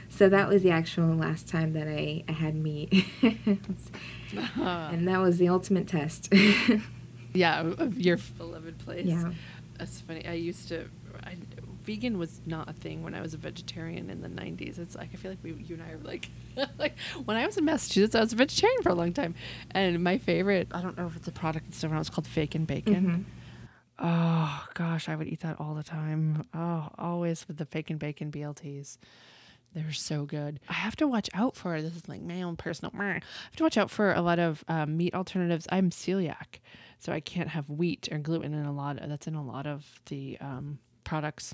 [0.09, 3.05] So that was the actual last time that I, I had meat.
[3.21, 6.33] and that was the ultimate test.
[7.33, 9.05] yeah, of your beloved place.
[9.05, 9.31] Yeah.
[9.77, 10.25] That's funny.
[10.25, 10.89] I used to.
[11.23, 11.35] I,
[11.85, 14.79] vegan was not a thing when I was a vegetarian in the '90s.
[14.79, 16.29] It's like I feel like we, you and I are like,
[16.77, 19.35] like when I was in Massachusetts, I was a vegetarian for a long time,
[19.71, 20.67] and my favorite.
[20.71, 21.91] I don't know if it's a product and stuff.
[21.93, 23.05] It's called Fakin' Bacon.
[23.05, 23.21] Mm-hmm.
[23.99, 26.45] Oh gosh, I would eat that all the time.
[26.53, 28.97] Oh, always with the Fakin' Bacon BLTs.
[29.73, 30.61] They're so good.
[30.69, 32.93] I have to watch out for this is like my own personal.
[32.97, 35.67] I have to watch out for a lot of um, meat alternatives.
[35.69, 36.59] I'm celiac,
[36.97, 38.99] so I can't have wheat or gluten in a lot.
[38.99, 41.53] Of, That's in a lot of the um, products.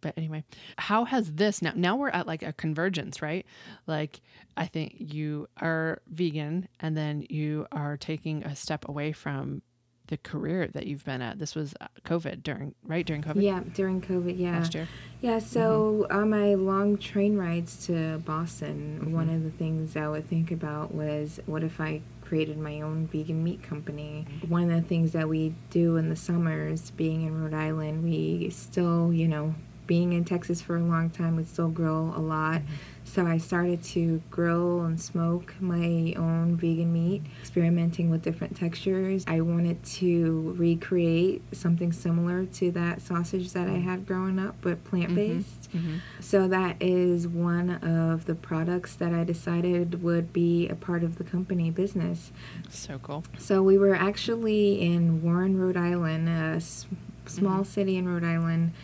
[0.00, 0.44] But anyway,
[0.76, 1.72] how has this now?
[1.74, 3.46] Now we're at like a convergence, right?
[3.86, 4.20] Like
[4.56, 9.62] I think you are vegan, and then you are taking a step away from
[10.08, 11.38] the career that you've been at.
[11.38, 13.06] This was uh, COVID during, right?
[13.06, 13.42] During COVID?
[13.42, 14.58] Yeah, during COVID, yeah.
[14.58, 14.88] Last year?
[15.20, 16.16] Yeah, so mm-hmm.
[16.16, 19.12] on my long train rides to Boston, mm-hmm.
[19.12, 23.06] one of the things I would think about was what if I created my own
[23.06, 24.26] vegan meat company?
[24.48, 28.50] One of the things that we do in the summers, being in Rhode Island, we
[28.50, 29.54] still, you know,
[29.88, 32.60] being in Texas for a long time, we still grill a lot.
[32.60, 32.74] Mm-hmm.
[33.04, 39.24] So I started to grill and smoke my own vegan meat, experimenting with different textures.
[39.26, 44.84] I wanted to recreate something similar to that sausage that I had growing up, but
[44.84, 45.70] plant based.
[45.70, 45.78] Mm-hmm.
[45.78, 45.96] Mm-hmm.
[46.20, 51.16] So that is one of the products that I decided would be a part of
[51.16, 52.30] the company business.
[52.68, 53.24] So cool.
[53.38, 56.86] So we were actually in Warren, Rhode Island, a s-
[57.24, 57.72] small mm-hmm.
[57.72, 58.74] city in Rhode Island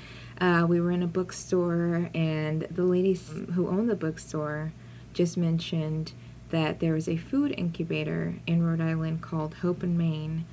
[0.40, 4.72] uh, we were in a bookstore, and the ladies who own the bookstore
[5.12, 6.12] just mentioned
[6.50, 10.44] that there is a food incubator in Rhode Island called Hope and Main.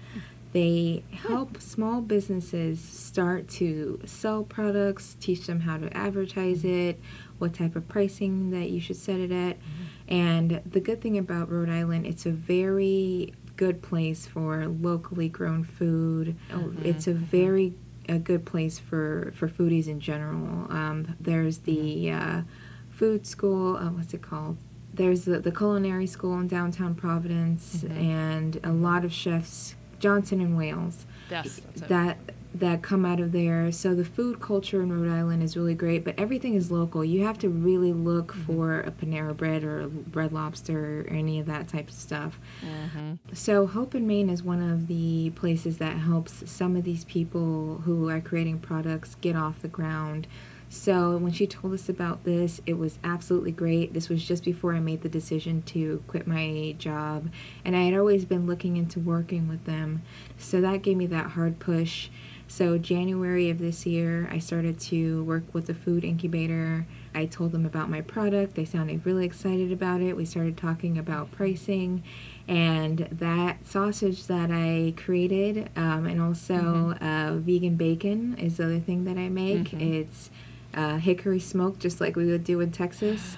[0.53, 6.99] They help small businesses start to sell products, teach them how to advertise it,
[7.37, 9.57] what type of pricing that you should set it at.
[9.57, 10.13] Mm-hmm.
[10.13, 15.63] And the good thing about Rhode Island, it's a very good place for locally grown
[15.63, 16.35] food.
[16.49, 16.85] Mm-hmm.
[16.85, 17.73] It's a very
[18.09, 20.71] a good place for for foodies in general.
[20.71, 22.41] Um, there's the uh,
[22.89, 23.77] food school.
[23.77, 24.57] Uh, what's it called?
[24.93, 27.97] There's the, the culinary school in downtown Providence, mm-hmm.
[27.97, 31.05] and a lot of chefs, Johnson and Wales.
[31.29, 32.17] Yes, that
[32.53, 33.71] that come out of there.
[33.71, 37.03] So the food culture in Rhode Island is really great, but everything is local.
[37.03, 38.43] You have to really look mm-hmm.
[38.43, 42.37] for a Panera Bread or a Red Lobster or any of that type of stuff.
[42.61, 43.13] Mm-hmm.
[43.33, 47.81] So Hope and Main is one of the places that helps some of these people
[47.85, 50.27] who are creating products get off the ground.
[50.67, 53.93] So when she told us about this, it was absolutely great.
[53.93, 57.29] This was just before I made the decision to quit my job,
[57.65, 60.01] and I had always been looking into working with them.
[60.37, 62.07] So that gave me that hard push.
[62.51, 66.85] So, January of this year, I started to work with the food incubator.
[67.15, 68.55] I told them about my product.
[68.55, 70.17] They sounded really excited about it.
[70.17, 72.03] We started talking about pricing.
[72.49, 77.01] And that sausage that I created, um, and also mm-hmm.
[77.01, 79.69] uh, vegan bacon, is the other thing that I make.
[79.69, 79.93] Mm-hmm.
[79.93, 80.29] It's
[80.73, 83.37] uh, hickory smoked, just like we would do in Texas.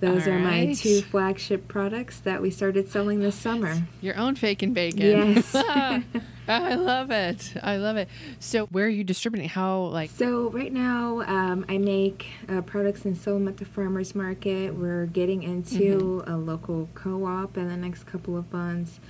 [0.00, 0.66] Those All are right.
[0.66, 3.86] my two flagship products that we started selling this summer.
[4.00, 5.00] Your own Fakin' Bacon.
[5.00, 5.54] Yes.
[6.48, 7.54] I love it.
[7.62, 8.08] I love it.
[8.40, 9.48] So, where are you distributing?
[9.48, 10.10] How, like?
[10.10, 14.74] So, right now, um, I make uh, products and sell them at the farmer's market.
[14.74, 16.32] We're getting into mm-hmm.
[16.32, 19.00] a local co op in the next couple of months.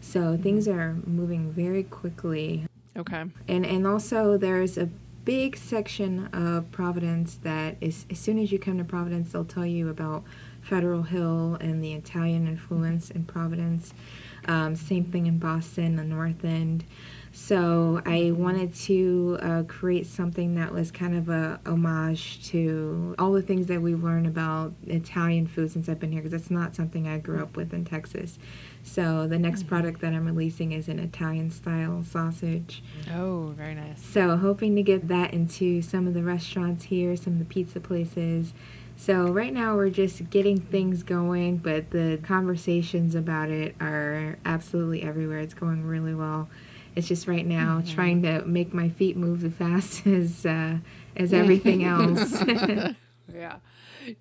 [0.00, 0.42] So, mm-hmm.
[0.42, 2.64] things are moving very quickly.
[2.96, 3.24] Okay.
[3.48, 4.88] And, and also, there's a
[5.24, 9.66] big section of Providence that is as soon as you come to Providence, they'll tell
[9.66, 10.24] you about
[10.62, 13.92] Federal Hill and the Italian influence in Providence.
[14.50, 16.84] Um, same thing in Boston, the North End.
[17.32, 23.30] So I wanted to uh, create something that was kind of a homage to all
[23.30, 26.74] the things that we've learned about Italian food since I've been here, because it's not
[26.74, 28.40] something I grew up with in Texas.
[28.82, 29.68] So the next mm-hmm.
[29.68, 32.82] product that I'm releasing is an Italian style sausage.
[33.14, 34.02] Oh, very nice.
[34.02, 37.78] So hoping to get that into some of the restaurants here, some of the pizza
[37.78, 38.52] places.
[39.00, 45.02] So right now we're just getting things going, but the conversations about it are absolutely
[45.02, 45.38] everywhere.
[45.38, 46.50] It's going really well.
[46.94, 47.94] It's just right now mm-hmm.
[47.94, 50.76] trying to make my feet move as fast as uh,
[51.16, 52.44] as everything else.
[53.32, 53.56] yeah.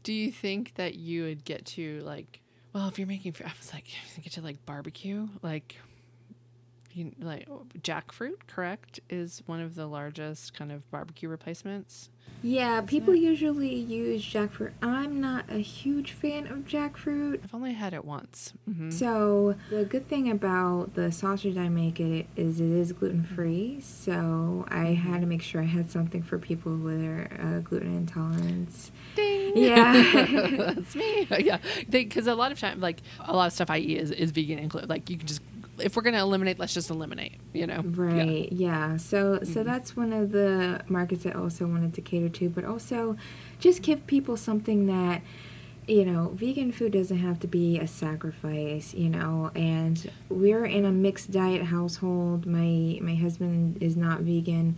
[0.03, 2.39] Do you think that you would get to like
[2.71, 5.75] well, if you're making, I was like, I get to like barbecue, like
[6.93, 7.47] you, like
[7.81, 12.09] jackfruit, correct, is one of the largest kind of barbecue replacements.
[12.41, 14.71] Yeah, people usually use jackfruit.
[14.81, 17.41] I'm not a huge fan of jackfruit.
[17.43, 18.53] I've only had it once.
[18.65, 23.23] hmm So the good thing about the sausage I make it is it is gluten
[23.23, 23.81] free.
[23.81, 28.91] So I had to make sure I had something for people with uh, gluten intolerance.
[29.15, 29.57] Ding.
[29.57, 29.93] Yeah.
[30.57, 31.27] that's me.
[31.39, 31.57] Yeah,
[31.89, 34.59] because a lot of time, like a lot of stuff I eat is, is vegan
[34.59, 34.89] included.
[34.89, 35.41] Like you can just,
[35.82, 37.39] if we're gonna eliminate, let's just eliminate.
[37.53, 37.82] You know.
[37.84, 38.51] Right.
[38.51, 38.97] Yeah.
[38.97, 39.63] So so mm-hmm.
[39.63, 43.17] that's one of the markets I also wanted to cater to, but also
[43.59, 45.21] just give people something that
[45.89, 50.86] you know, vegan food doesn't have to be a sacrifice, you know, and we're in
[50.86, 52.45] a mixed diet household.
[52.45, 54.77] My my husband is not vegan,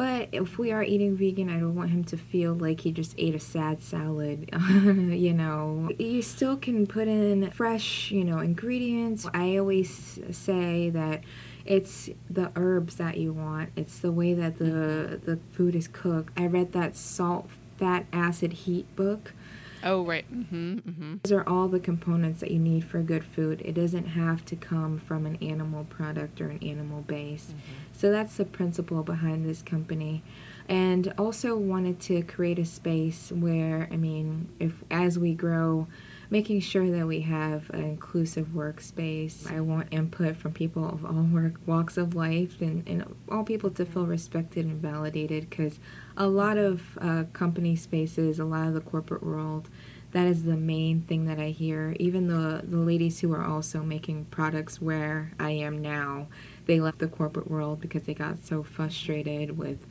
[0.00, 3.14] but if we are eating vegan, I don't want him to feel like he just
[3.18, 4.48] ate a sad salad,
[4.82, 5.90] you know.
[5.98, 9.26] You still can put in fresh, you know, ingredients.
[9.34, 11.22] I always say that
[11.66, 13.72] it's the herbs that you want.
[13.76, 16.32] It's the way that the the food is cooked.
[16.34, 19.34] I read that salt, fat, acid, heat book.
[19.82, 20.30] Oh right.
[20.32, 20.74] Mm-hmm.
[20.78, 21.16] Mm-hmm.
[21.22, 23.62] Those are all the components that you need for good food.
[23.64, 27.54] It doesn't have to come from an animal product or an animal base.
[27.92, 30.22] So that's the principle behind this company.
[30.68, 35.86] And also wanted to create a space where, I mean, if as we grow,
[36.30, 39.50] making sure that we have an inclusive workspace.
[39.50, 43.70] I want input from people of all work, walks of life and, and all people
[43.72, 45.80] to feel respected and validated because
[46.16, 49.68] a lot of uh, company spaces, a lot of the corporate world,
[50.12, 51.96] that is the main thing that I hear.
[51.98, 56.28] Even the, the ladies who are also making products where I am now,
[56.66, 59.86] they left the corporate world because they got so frustrated with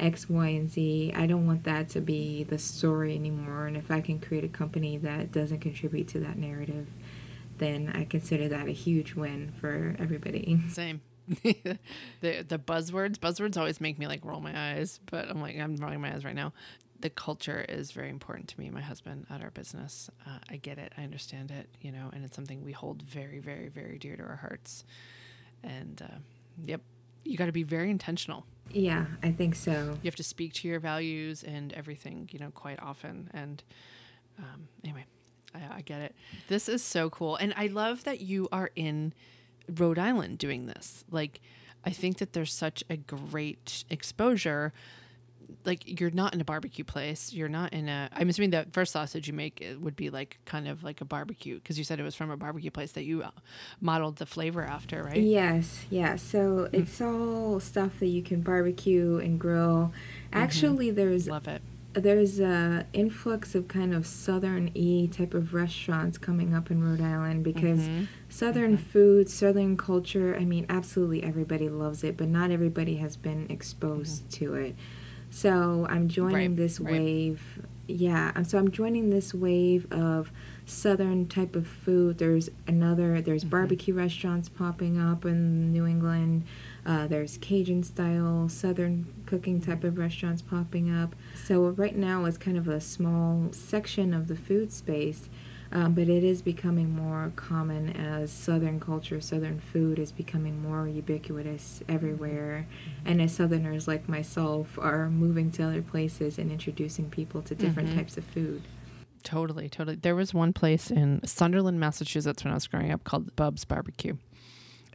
[0.00, 1.12] X, Y, and Z.
[1.16, 3.66] I don't want that to be the story anymore.
[3.66, 6.88] And if I can create a company that doesn't contribute to that narrative,
[7.58, 10.60] then I consider that a huge win for everybody.
[10.68, 11.00] Same.
[11.28, 11.78] the
[12.20, 16.00] the buzzwords buzzwords always make me like roll my eyes, but I'm like I'm rolling
[16.00, 16.52] my eyes right now.
[17.00, 20.10] The culture is very important to me my husband at our business.
[20.26, 23.38] Uh, I get it, I understand it, you know, and it's something we hold very,
[23.38, 24.84] very, very dear to our hearts.
[25.62, 26.18] And uh,
[26.64, 26.80] yep,
[27.24, 28.46] you got to be very intentional.
[28.72, 29.98] Yeah, I think so.
[30.02, 33.30] You have to speak to your values and everything, you know, quite often.
[33.34, 33.62] And
[34.38, 35.04] um, anyway,
[35.54, 36.14] I, I get it.
[36.48, 39.12] This is so cool, and I love that you are in
[39.68, 41.04] Rhode Island doing this.
[41.10, 41.40] Like,
[41.84, 44.72] I think that there's such a great exposure.
[45.64, 47.32] Like, you're not in a barbecue place.
[47.32, 48.08] You're not in a.
[48.12, 51.04] I'm assuming that first sausage you make it would be like kind of like a
[51.04, 53.30] barbecue because you said it was from a barbecue place that you uh,
[53.80, 55.16] modeled the flavor after, right?
[55.20, 56.16] Yes, yeah.
[56.16, 59.92] So it's all stuff that you can barbecue and grill.
[60.32, 61.60] Actually, there's Love it.
[61.94, 67.02] there's a influx of kind of southern e type of restaurants coming up in Rhode
[67.02, 68.04] Island because Mm-hmm.
[68.30, 73.46] southern food, southern culture, I mean absolutely everybody loves it, but not everybody has been
[73.50, 74.74] exposed to it.
[75.32, 76.34] So I'm joining Mm-hmm.
[76.52, 76.92] Right, this right.
[76.92, 77.42] wave.
[77.88, 80.30] Yeah, so I'm joining this wave of
[80.66, 82.18] southern type of food.
[82.18, 83.24] There's another Mm-hmm.
[83.24, 86.44] there's barbecue restaurants popping up in New England.
[86.86, 91.14] Uh, there's Cajun style, southern cooking type of restaurants popping up.
[91.34, 95.28] So right now it's kind of a small section of the food space,
[95.72, 100.86] um, but it is becoming more common as southern culture, southern food is becoming more
[100.86, 102.66] ubiquitous everywhere.
[103.06, 107.94] And as southerners like myself are moving to other places and introducing people to different
[107.94, 108.62] types of food.
[109.22, 109.96] Totally, totally.
[109.96, 114.16] There was one place in Sunderland, Massachusetts when I was growing up called Bub's Barbecue.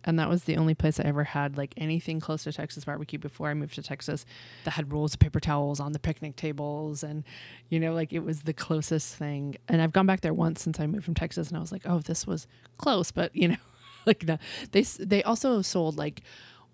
[0.07, 3.19] And that was the only place I ever had like anything close to Texas barbecue
[3.19, 4.25] before I moved to Texas
[4.63, 7.03] that had rolls of paper towels on the picnic tables.
[7.03, 7.25] And,
[7.69, 9.57] you know, like it was the closest thing.
[9.67, 11.81] And I've gone back there once since I moved from Texas and I was like,
[11.85, 12.47] oh, this was
[12.77, 13.11] close.
[13.11, 13.57] But, you know,
[14.05, 14.39] like the,
[14.71, 16.21] they, they also sold like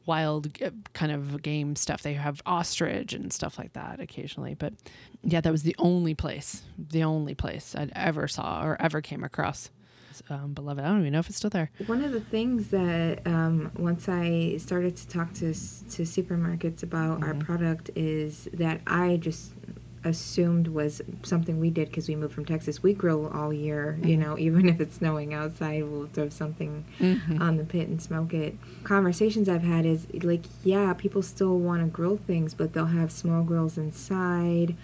[0.05, 2.03] wild uh, kind of game stuff.
[2.03, 4.53] They have ostrich and stuff like that occasionally.
[4.53, 4.73] But
[5.23, 9.23] yeah, that was the only place, the only place I'd ever saw or ever came
[9.23, 9.71] across.
[10.29, 11.71] Um, beloved, I don't even know if it's still there.
[11.87, 17.23] One of the things that um, once I started to talk to to supermarkets about
[17.23, 19.51] our product is that I just
[20.05, 22.83] assumed was something we did because we moved from Texas.
[22.83, 26.83] We grill all year, you know, even if it's snowing outside, we'll throw something
[27.39, 28.57] on the pit and smoke it.
[28.83, 33.11] Conversations I've had is like, yeah, people still want to grill things, but they'll have
[33.11, 34.75] small grills inside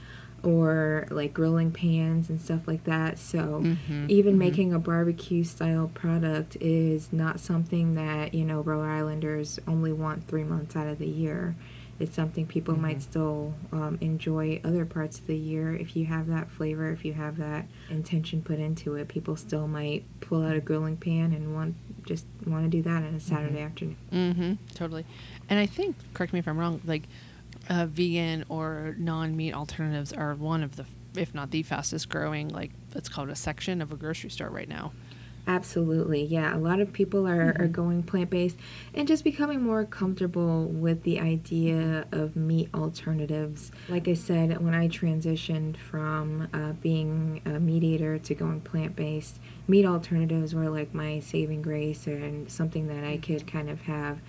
[0.44, 3.18] or like grilling pans and stuff like that.
[3.20, 3.76] So
[4.08, 9.92] even making a barbecue style product is not something that, you know, Rhode Islanders only
[9.92, 11.56] want three months out of the year.
[12.00, 12.84] it's something people Mm-hmm.
[12.84, 15.76] might still um, enjoy other parts of the year.
[15.76, 19.68] If you have that flavor, if you have that intention put into it, people still
[19.68, 21.76] might pull out a grilling pan and want
[22.06, 23.98] just want to do that on a Saturday afternoon.
[24.14, 24.54] Mm-hmm.
[24.76, 25.06] Totally.
[25.50, 27.04] And I think, correct me if I'm wrong, like
[27.70, 32.72] uh, vegan or non-meat alternatives are one of the, if not the fastest growing, like
[32.93, 34.91] let's call it a section of a grocery store right now.
[35.47, 36.26] Absolutely.
[36.26, 36.55] Yeah.
[36.55, 38.55] A lot of people are, are going plant based
[38.93, 43.72] and just becoming more comfortable with the idea of meat alternatives.
[43.88, 48.95] Like I said, when I transitioned from uh, being a meat eater to going plant
[48.95, 53.82] based, meat alternatives were like my saving grace and something that I could kind of
[53.82, 54.20] have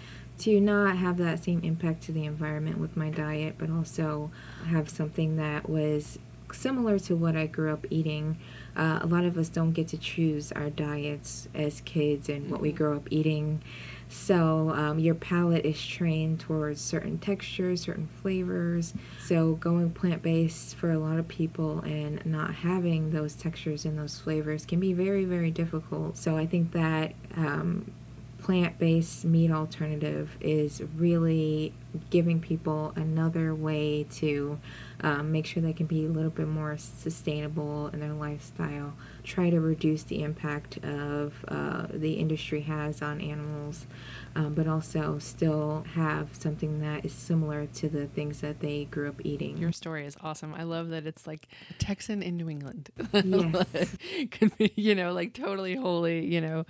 [0.40, 4.30] to not have that same impact to the environment with my diet, but also
[4.66, 6.18] have something that was
[6.52, 8.36] similar to what I grew up eating.
[8.76, 12.60] Uh, a lot of us don't get to choose our diets as kids and what
[12.60, 13.62] we grow up eating.
[14.08, 18.92] So um, your palate is trained towards certain textures, certain flavors.
[19.24, 23.96] So going plant based for a lot of people and not having those textures and
[23.96, 26.16] those flavors can be very, very difficult.
[26.16, 27.92] So I think that um,
[28.50, 31.72] plant based meat alternative is really
[32.10, 34.58] giving people another way to
[35.02, 38.92] um, make sure they can be a little bit more sustainable in their lifestyle.
[39.22, 43.86] Try to reduce the impact of uh, the industry has on animals,
[44.34, 49.10] um, but also still have something that is similar to the things that they grew
[49.10, 49.58] up eating.
[49.58, 50.54] Your story is awesome.
[50.56, 51.46] I love that it's like
[51.78, 52.90] Texan in New England.
[53.12, 53.94] Yes.
[54.32, 56.64] Could be, you know, like totally holy, you know.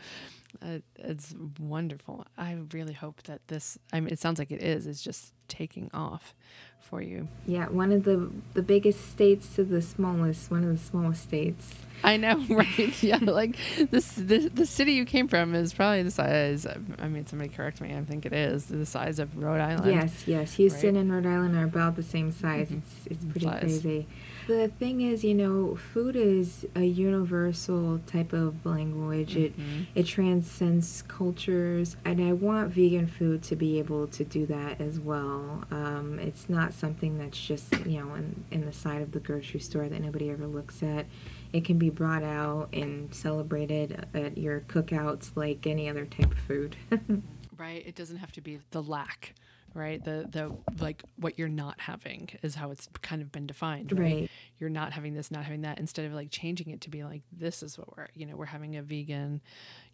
[0.62, 2.24] Uh, it's wonderful.
[2.36, 5.90] I really hope that this, I mean, it sounds like it is, it's just taking
[5.92, 6.34] off
[6.80, 7.28] for you.
[7.46, 11.74] yeah, one of the the biggest states to the smallest, one of the smallest states.
[12.02, 13.02] I know, right?
[13.02, 13.56] yeah, like
[13.90, 16.66] this, the the city you came from is probably the size.
[16.66, 17.94] I mean, somebody correct me.
[17.94, 19.94] I think it is the size of Rhode Island.
[19.94, 20.54] Yes, yes.
[20.54, 21.00] Houston right?
[21.02, 22.70] and Rhode Island are about the same size.
[22.70, 22.78] Mhm.
[22.78, 24.06] It's it's pretty crazy.
[24.50, 29.36] The thing is, you know, food is a universal type of language.
[29.36, 29.86] It Mhm.
[29.94, 34.98] it transcends cultures, and I want vegan food to be able to do that as
[34.98, 35.62] well.
[35.70, 39.60] Um, it's not something that's just you know in in the side of the grocery
[39.60, 41.06] store that nobody ever looks at.
[41.52, 46.38] It can be brought out and celebrated at your cookouts like any other type of
[46.38, 46.74] food.
[47.56, 49.34] right it doesn't have to be the lack
[49.74, 50.52] right the the
[50.82, 54.30] like what you're not having is how it's kind of been defined right, Right.
[54.58, 57.22] you're not having this not having that instead of like changing it to be like
[57.32, 59.40] this is what we're you know we're having a vegan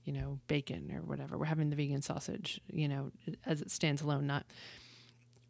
[0.04, 3.10] you know bacon or whatever we're having the vegan sausage you know
[3.44, 4.44] as it stands alone not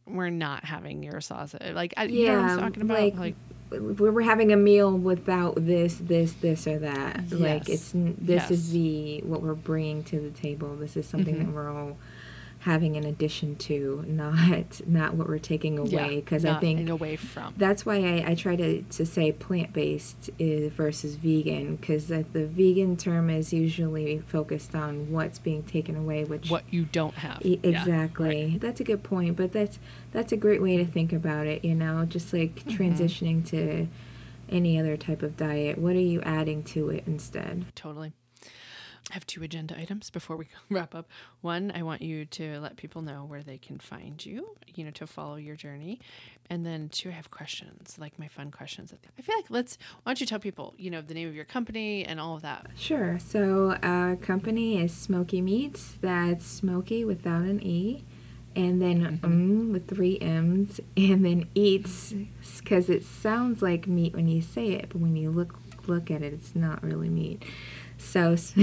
[0.06, 3.34] we're not having your sausage like I, you know i'm Yeah, talking about like, like
[3.70, 7.32] we were having a meal without this, this, this, or that.
[7.32, 10.76] Like it's this is the what we're bringing to the table.
[10.76, 11.46] This is something Mhm.
[11.46, 11.96] that we're all
[12.66, 16.16] having in addition to, not not what we're taking away.
[16.16, 20.30] Because I think away from that's why I, I try to, to say plant based
[20.38, 26.24] is, versus vegan because the vegan term is usually focused on what's being taken away,
[26.24, 28.50] which what you don't have E- Yeah, exactly.
[28.52, 28.60] right.
[28.60, 29.78] That's a good point, but that's
[30.12, 31.64] that's a great way to think about it.
[31.64, 32.82] You know, just like Mm-hmm.
[32.82, 33.86] transitioning to
[34.48, 35.78] any other type of diet.
[35.78, 37.64] What are you adding to it instead?
[37.74, 38.12] Totally.
[39.10, 41.08] I have two agenda items before we wrap up.
[41.40, 44.90] One, I want you to let people know where they can find you, you know,
[44.92, 46.00] to follow your journey.
[46.50, 48.92] And then two, I have questions, like my fun questions.
[48.92, 51.44] I feel like let's, why don't you tell people, you know, the name of your
[51.44, 52.66] company and all of that?
[52.76, 53.18] Sure.
[53.18, 55.98] So our company is Smoky Meats.
[56.00, 58.04] That's Smoky without an e,
[58.54, 62.14] and then um with three m's, and then eats
[62.58, 65.54] because it sounds like meat when you say it, but when you look
[65.86, 67.44] look at it, it's not really meat.
[68.06, 68.54] So, so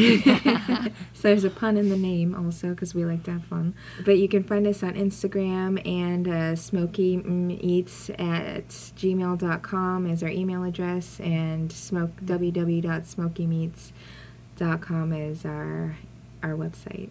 [1.22, 3.76] there's a pun in the name also because we like to have fun.
[4.06, 10.64] But you can find us on Instagram and uh, Smoky at gmail.com is our email
[10.64, 15.98] address, and smoke www.smokymeats.com is our
[16.42, 17.10] our website.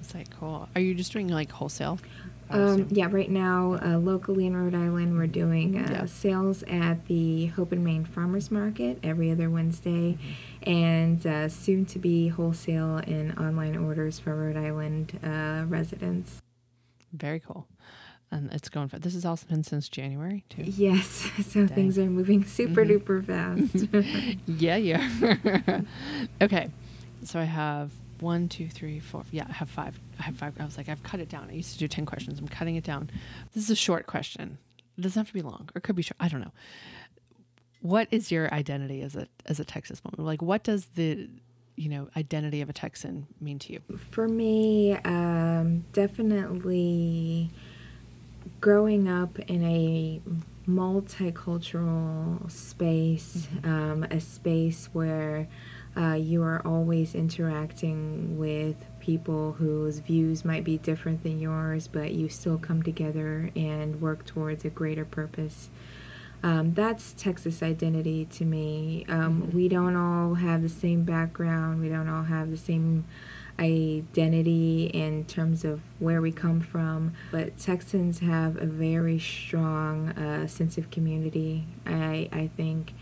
[0.00, 0.68] It's like, cool.
[0.74, 1.98] Are you just doing like wholesale?
[2.50, 6.06] Um, yeah, right now, uh, locally in Rhode Island, we're doing uh, Yeah.
[6.06, 10.70] sales at the Hope and Main Farmers Market every other Wednesday, Mm-hmm.
[10.70, 16.40] and uh, soon to be wholesale and online orders for Rhode Island uh, residents.
[17.12, 17.66] Very cool.
[18.30, 20.62] And it's going for, this has also been since January too.
[20.64, 21.06] Yes,
[21.48, 23.00] so things are moving super Mhm.
[23.02, 24.38] duper fast.
[24.46, 25.80] Yeah, yeah.
[26.42, 26.70] okay.
[27.24, 27.90] So I have
[28.20, 29.24] one, two, three, four.
[29.30, 29.98] Yeah, I have five.
[30.18, 30.54] I have five.
[30.58, 31.48] I was like, I've cut it down.
[31.50, 32.38] I used to do 10 questions.
[32.38, 33.10] I'm cutting it down.
[33.54, 34.58] This is a short question.
[34.96, 36.16] It doesn't have to be long or it could be short.
[36.20, 36.52] I don't know.
[37.80, 40.26] What is your identity as a as a Texas woman?
[40.26, 41.28] Like what does the
[41.78, 43.80] you know, identity of a Texan mean to you?
[44.10, 47.50] For me, um, definitely
[48.60, 50.20] growing up in a
[50.68, 55.46] multicultural space, um, a space where
[55.98, 62.12] uh, you are always interacting with people whose views might be different than yours, but
[62.12, 65.70] you still come together and work towards a greater purpose.
[66.42, 69.04] Um, that's Texas identity to me.
[69.08, 71.80] Um, We don't all have the same background.
[71.80, 73.04] We don't all have the same
[73.58, 80.46] identity in terms of where we come from, but Texans have a very strong uh,
[80.46, 81.64] sense of community.
[81.84, 82.92] I I think,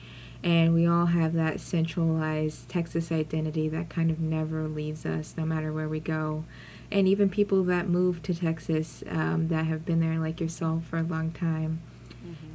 [0.43, 5.45] and we all have that centralized Texas identity that kind of never leaves us, no
[5.45, 6.45] matter where we go.
[6.91, 10.99] And even people that move to Texas um, that have been there, like yourself, for
[10.99, 11.81] a long time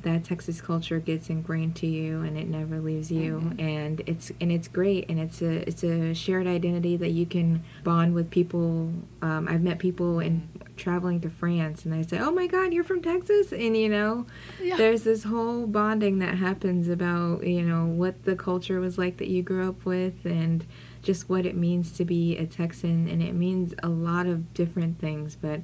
[0.04, 3.54] that Texas culture gets ingrained to you and it never leaves you.
[3.60, 5.10] And it's and it's great.
[5.10, 8.92] And it's a it's a shared identity that you can bond with people.
[9.22, 10.48] Um, I've met people in
[10.78, 13.52] traveling to France and they say oh my god you're from Texas?
[13.52, 14.26] And you know
[14.62, 14.78] Yeah.
[14.78, 19.28] there's this whole bonding that happens about you know what the culture was like that
[19.28, 20.66] you grew up with and
[21.04, 23.08] just what it means to be a Texan.
[23.08, 25.62] And it means a lot of different things but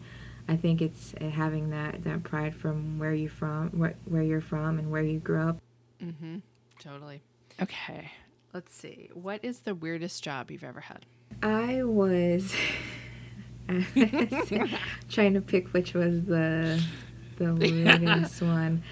[0.48, 4.42] I think it's uh, having that, that pride from where you from where, where you're
[4.42, 5.58] from and where you grew up.
[6.02, 6.38] Mm-hmm.
[6.80, 7.22] Totally.
[7.62, 8.12] Okay.
[8.54, 9.10] Let's see.
[9.14, 11.06] What is the weirdest job you've ever had?
[11.44, 12.54] I was
[15.10, 16.82] trying to pick which was the
[17.38, 18.84] the weirdest one.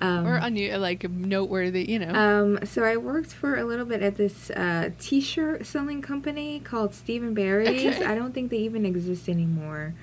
[0.00, 2.14] Um, or unu- like noteworthy, you know.
[2.14, 6.94] Um, so I worked for a little bit at this uh, T-shirt selling company called
[6.94, 7.96] Stephen Barry's.
[7.96, 8.04] Okay.
[8.04, 9.94] I don't think they even exist anymore.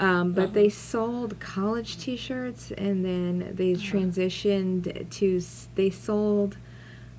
[0.00, 0.52] Um, but Uh-huh.
[0.54, 3.86] they sold college T-shirts, and then they Uh-huh.
[3.92, 5.40] transitioned to
[5.74, 6.56] they sold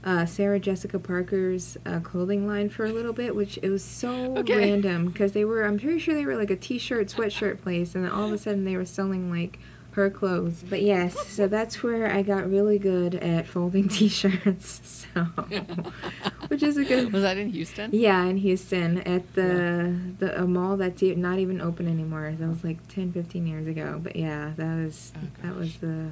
[0.04, 4.40] uh, Sarah Jessica Parker's uh, clothing line for a little bit, which it was so
[4.40, 4.54] Okay.
[4.54, 8.04] random because they were I'm pretty sure they were like a T-shirt sweatshirt place, and
[8.04, 9.60] then all of a sudden they were selling like
[9.92, 10.64] her clothes.
[10.70, 14.82] But yes, so that's where I got really good at folding T-shirts.
[15.14, 15.22] So,
[16.48, 17.12] which is a good.
[17.12, 17.92] was that in Houston?
[17.94, 22.34] Yeah, in Houston at the the a mall that's not even open anymore.
[22.40, 24.00] That was like 10, 15 years ago.
[24.02, 26.10] But yeah, that was Oh, that was the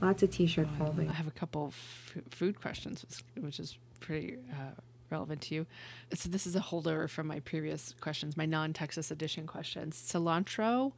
[0.00, 1.08] lots of T-shirt Oh, folding.
[1.08, 3.04] I have a couple f- food questions,
[3.34, 5.66] which- which is pretty uh, relevant to you.
[6.14, 9.96] So this is a holdover from my previous questions, my non-Texas edition questions.
[9.96, 10.92] Cilantro,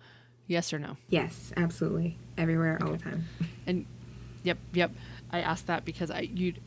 [0.51, 0.97] yes or no?
[1.09, 3.27] Yes, absolutely, everywhere, all the time.
[3.67, 3.87] And
[4.43, 4.91] yep, yep.
[5.31, 6.61] I asked that because I you'd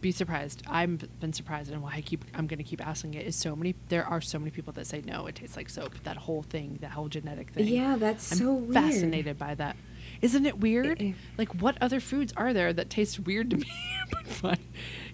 [0.00, 0.62] be surprised.
[0.68, 3.56] I've been surprised, and why I keep I'm going to keep asking it is so
[3.56, 3.74] many.
[3.88, 5.94] There are so many people that say no, it tastes like soap.
[6.04, 7.66] That whole thing, that whole genetic thing.
[7.66, 8.74] Yeah, that's I'm so weird.
[8.74, 9.76] fascinated by that.
[10.20, 11.00] Isn't it weird?
[11.00, 11.12] Eh.
[11.36, 13.70] like, what other foods are there that taste weird to me
[14.10, 14.58] but fun?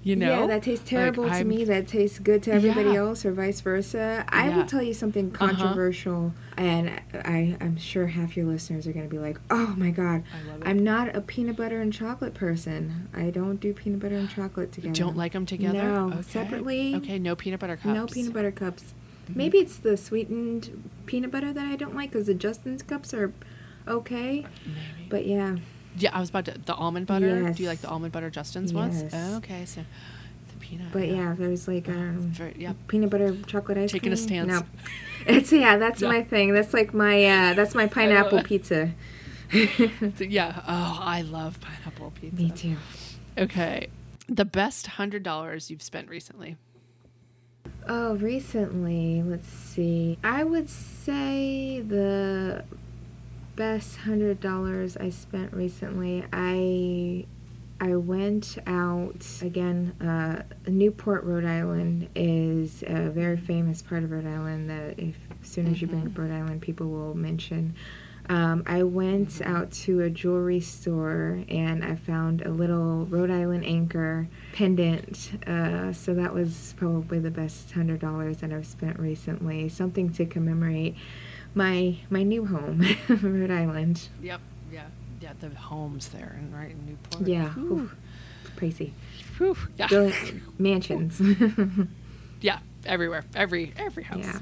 [0.05, 0.41] You know?
[0.41, 1.65] yeah, that tastes Like, terrible to I'm- me.
[1.65, 2.97] That tastes good to everybody Yeah.
[2.97, 4.25] else, or vice versa.
[4.29, 4.57] I Yeah.
[4.59, 5.49] will tell you something Uh-huh.
[5.49, 6.91] controversial, and
[7.25, 10.47] I, I'm sure half your listeners are going to be like, "Oh my god, I
[10.53, 10.69] love it.
[10.69, 13.09] I'm not a peanut butter and chocolate person.
[13.15, 14.93] I don't do peanut butter and chocolate together.
[14.95, 15.83] Don't like them together?
[15.83, 16.23] No, Okay.
[16.23, 16.95] separately.
[16.97, 17.95] Okay, no peanut butter cups.
[17.95, 18.93] No peanut butter cups.
[19.31, 19.37] Mhm.
[19.37, 23.33] Maybe it's the sweetened peanut butter that I don't like, because the Justin's cups are
[23.89, 24.45] okay.
[24.67, 25.09] Maybe.
[25.09, 25.57] But yeah,
[25.97, 26.53] yeah, I was about to.
[26.59, 27.43] The almond butter.
[27.43, 27.57] Yes.
[27.57, 29.03] Do you like the almond butter Justin's ones?
[29.03, 29.13] Yes.
[29.15, 29.83] Oh, okay, so
[30.49, 30.93] the peanut.
[30.93, 31.07] Butter.
[31.07, 32.73] But yeah, there's like um, Very, yeah.
[32.89, 34.27] peanut butter chocolate ice Taking a cream.
[34.27, 34.49] stance.
[34.49, 34.63] No,
[35.27, 36.09] it's yeah, that's Yeah.
[36.09, 36.53] my thing.
[36.53, 38.91] That's like my uh, that's my pineapple pizza.
[40.19, 40.63] Yeah.
[40.67, 42.43] Oh, I love pineapple pizza.
[42.43, 42.77] Me too.
[43.39, 43.89] Okay.
[44.27, 46.57] The best hundred dollars you've spent recently.
[47.87, 50.19] Oh, recently, let's see.
[50.25, 52.65] I would say the
[53.57, 56.25] best hundred dollars I spent recently.
[56.33, 57.27] I
[57.81, 59.95] I went out again.
[60.01, 65.49] Uh, Newport, Rhode Island is a very famous part of Rhode Island that if as
[65.49, 67.75] soon as you bring up Rhode Island, people will mention.
[68.27, 73.67] Um, I went out to a jewelry store and I found a little Rhode Island
[73.67, 75.33] anchor pendant.
[75.47, 79.69] Uh, so that was probably the best hundred dollars that I've spent recently.
[79.69, 80.97] Something to commemorate
[81.55, 84.09] my my new home, Rhode Island.
[84.23, 84.41] Yep.
[84.73, 84.87] Yeah.
[85.21, 85.33] Yeah.
[85.41, 87.27] The homes there and right in Newport.
[87.27, 87.95] Yeah, oof,
[88.57, 88.93] pricey.
[89.39, 89.57] Whew.
[89.79, 89.89] Yeah.
[89.89, 91.21] Billion- mansions.
[92.41, 92.59] Yeah.
[92.85, 93.25] Everywhere.
[93.35, 94.19] Every every house.
[94.19, 94.39] yeah.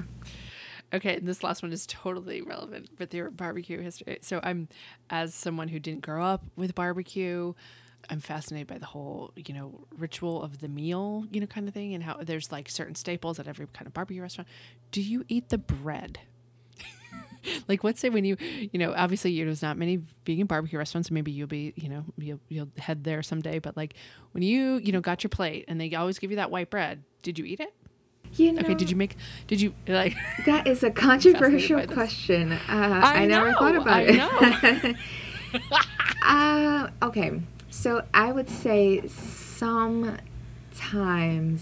[0.93, 4.17] Okay, and this last one is totally relevant with your barbecue history.
[4.21, 4.67] So I'm
[5.09, 7.53] as someone who didn't grow up with barbecue,
[8.09, 11.73] I'm fascinated by the whole, you know, ritual of the meal, you know, kind of
[11.73, 14.47] thing and how there's like certain staples at every kind of barbecue restaurant.
[14.91, 16.19] Do you eat the bread?
[17.67, 21.09] like let's say when you you know obviously you- there's not many vegan barbecue restaurants
[21.11, 23.93] maybe you'll be you know you'll you'll head there someday but like
[24.31, 27.03] when you you know got your plate and they always give you that white bread
[27.21, 27.73] did you eat it
[28.35, 29.15] You know, Okay, did you make?
[29.47, 30.15] Did you like?
[30.45, 32.51] That is a controversial question.
[32.51, 34.95] Uh, I I, never know, thought about I it.
[36.23, 37.39] uh, okay,
[37.69, 40.19] so I would say sometimes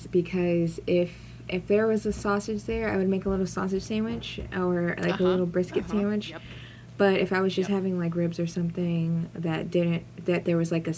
[0.08, 1.12] because if
[1.50, 5.16] if there was a sausage there, I would make a little sausage sandwich or like
[5.16, 6.30] Uh-huh, a little brisket uh-huh, sandwich.
[6.30, 6.42] yep.
[6.98, 7.76] But if I was just Yep.
[7.78, 10.94] having like ribs or something that didn't that there was like a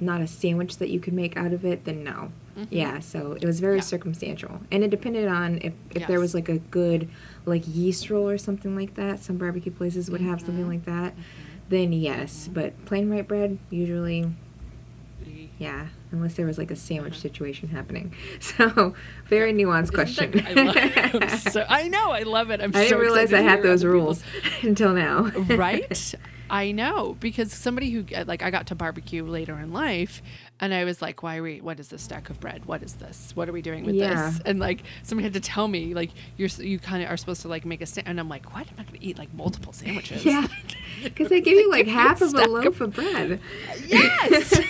[0.00, 2.30] not a sandwich that you could make out of it, then no.
[2.68, 3.86] Yeah, so it was very Mm-hmm.
[3.86, 3.88] Yeah.
[3.88, 7.08] circumstantial, and it depended on if if there was like a good
[7.46, 9.18] like yeast roll or something like that.
[9.20, 10.46] Some barbecue places would have Mm-hmm.
[10.46, 11.14] something like that.
[11.70, 14.26] Then yes, but plain white bread usually
[15.58, 18.14] yeah, unless there was like a sandwich situation happening.
[18.40, 18.94] So
[19.26, 20.38] very nuanced question.
[20.38, 20.72] Uh-huh.
[20.72, 22.10] That- I, love, so, I know.
[22.10, 22.60] I love it.
[22.60, 24.22] I'm I so didn't realize I had those rules
[24.62, 25.24] until now.
[25.56, 26.14] right?
[26.52, 30.20] I know because somebody who uh, like I got to barbecue later in life,
[30.58, 31.60] and I was like, "Why are we?
[31.60, 32.64] What is this stack of bread?
[32.64, 33.30] What is this?
[33.36, 34.30] What are we doing with Yeah.
[34.30, 37.42] this?" And like somebody had to tell me, like, "You're you kind of are supposed
[37.42, 38.66] to like make a sta-, and I'm like, "What?
[38.68, 40.44] I'm not going to eat like multiple sandwiches." Yeah,
[41.04, 42.94] because they give you like Give me a half of a stack of- loaf of
[42.94, 43.40] bread.
[43.86, 44.60] Yes.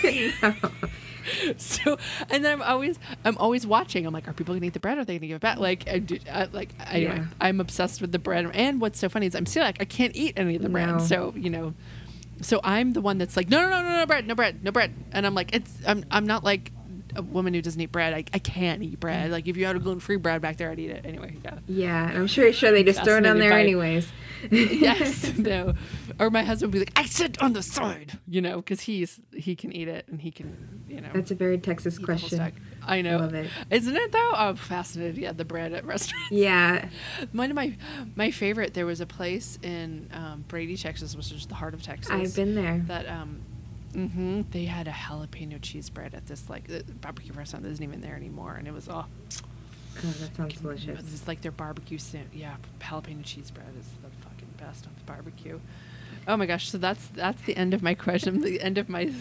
[1.45, 1.53] No.
[1.57, 1.97] so
[2.29, 4.05] and then I'm always I'm always watching.
[4.05, 4.97] I'm like, are people gonna eat the bread?
[4.97, 5.57] Or are they gonna give it back?
[5.57, 7.25] Like, I do, I, like anyway, Yeah.
[7.39, 8.49] I'm obsessed with the bread.
[8.53, 10.73] And what's so funny is I'm still like I can't eat any of the No.
[10.73, 11.01] bread.
[11.01, 11.73] So you know,
[12.41, 14.71] so I'm the one that's like, no, no, no, no, no bread, no bread, no
[14.71, 14.93] bread.
[15.11, 16.71] And I'm like, it's I'm I'm not like
[17.15, 18.13] a woman who doesn't eat bread.
[18.13, 19.31] I, I can't eat bread.
[19.31, 21.37] Like if you had a gluten free bread back there, I'd eat it anyway.
[21.43, 21.59] Yeah.
[21.67, 24.07] Yeah, and I'm sure sure they just throw it on there anyways.
[24.51, 25.73] yes, no.
[26.19, 29.19] Or my husband would be like, I sit on the side, you know, because he's
[29.33, 31.09] he can eat it and he can, you know.
[31.13, 32.53] That's a very Texas eat the whole question.
[32.83, 33.17] I know.
[33.17, 33.49] Love it.
[33.69, 34.31] Isn't it though?
[34.33, 35.17] I'm fascinated.
[35.17, 36.31] Yeah, the bread at restaurants.
[36.31, 36.89] Yeah,
[37.31, 37.77] One of my
[38.15, 38.73] my favorite.
[38.73, 42.11] There was a place in um, Brady, Texas, which is the heart of Texas.
[42.11, 42.83] I've been there.
[42.87, 43.41] That um,
[43.93, 46.69] hmm they had a jalapeno cheese bread at this like
[47.01, 49.07] barbecue restaurant that isn't even there anymore, and it was all.
[49.97, 50.99] Oh, that sounds delicious.
[50.99, 51.97] It's like their barbecue.
[51.97, 55.59] Sam- yeah, jalapeno cheese bread is the fucking best on the barbecue.
[56.27, 56.69] Oh my gosh!
[56.69, 58.41] So that's that's the end of my question.
[58.41, 59.11] the end of my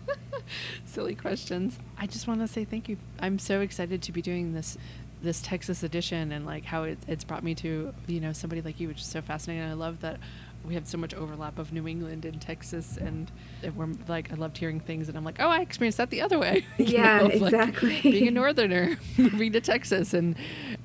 [0.84, 1.78] silly questions.
[1.98, 2.96] I just want to say thank you.
[3.20, 4.76] I'm so excited to be doing this
[5.22, 8.80] this Texas edition and like how it, it's brought me to you know somebody like
[8.80, 9.64] you, which is so fascinating.
[9.68, 10.18] I love that
[10.66, 13.30] we have so much overlap of New England and Texas, and
[13.74, 16.38] we're like I loved hearing things, and I'm like, oh, I experienced that the other
[16.38, 16.64] way.
[16.78, 18.00] Yeah, know, like, exactly.
[18.02, 20.36] being a northerner, moving to Texas, and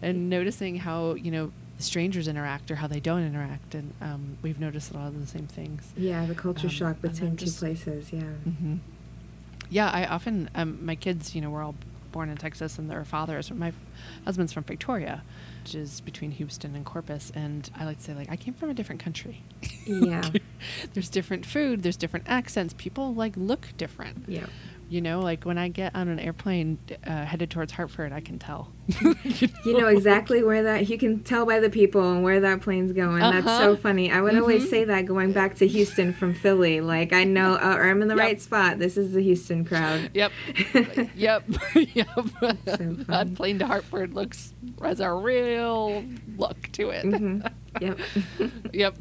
[0.01, 4.59] and noticing how you know strangers interact or how they don't interact, and um, we've
[4.59, 5.83] noticed a lot of the same things.
[5.95, 8.11] Yeah, the culture Um, shock between two just- places.
[8.11, 8.21] Yeah.
[8.21, 8.75] hmm
[9.69, 11.75] Yeah, I often um, my kids, you know, were all
[12.11, 13.51] born in Texas, and their fathers.
[13.51, 13.73] My
[14.25, 15.21] husband's from Victoria,
[15.67, 18.69] which is between Houston and Corpus, and I like to say like I came from
[18.69, 19.43] a different country.
[19.85, 20.29] Yeah.
[20.93, 22.73] there's different food, there's different accents.
[22.77, 24.23] People like look different.
[24.29, 24.45] Yeah.
[24.89, 28.39] You know, like when I get on an airplane uh, headed towards Hartford, I can
[28.39, 28.71] tell.
[29.65, 32.93] You know exactly where that you can tell by the people and where that plane's
[32.93, 33.19] going.
[33.19, 33.75] That's so Uh-huh.
[33.75, 34.09] funny.
[34.09, 36.79] I would always say that going back to Houston from Philly.
[36.79, 38.23] Like I know, uh, or I'm in the Yep.
[38.25, 38.79] right spot.
[38.79, 40.09] This is the Houston crowd.
[40.13, 40.31] Yep.
[41.15, 41.43] yep.
[41.75, 42.07] yep.
[42.39, 42.57] funny.
[43.09, 46.05] that plane to Hartford looks has a real
[46.37, 47.03] look to it.
[47.03, 47.41] hmm
[47.81, 47.99] Yep.
[48.73, 48.95] yep.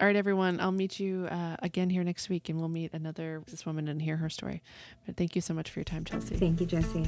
[0.00, 0.60] All right, everyone.
[0.60, 4.00] I'll meet you uh, again here next week, and we'll meet another this woman and
[4.00, 4.62] hear her story.
[5.04, 6.36] But thank you so much for your time, Chelsea.
[6.38, 7.04] Thank you, Jesse.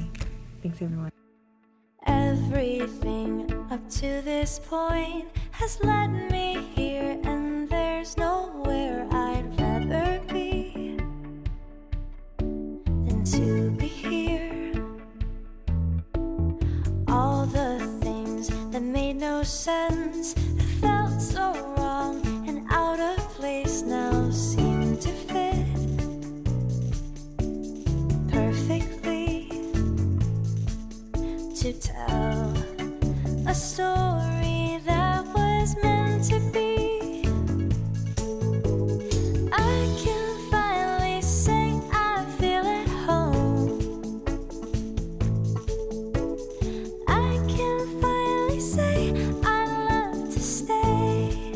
[0.61, 1.11] Thanks, everyone.
[2.05, 10.97] Everything up to this point has led me here, and there's nowhere I'd rather be
[12.37, 14.71] than to be here.
[17.07, 20.35] All the things that made no sense,
[33.47, 37.23] a story that was meant to be.
[39.51, 43.79] I can finally say I feel at home.
[47.07, 49.11] I can finally say
[49.43, 51.53] I'd love to stay.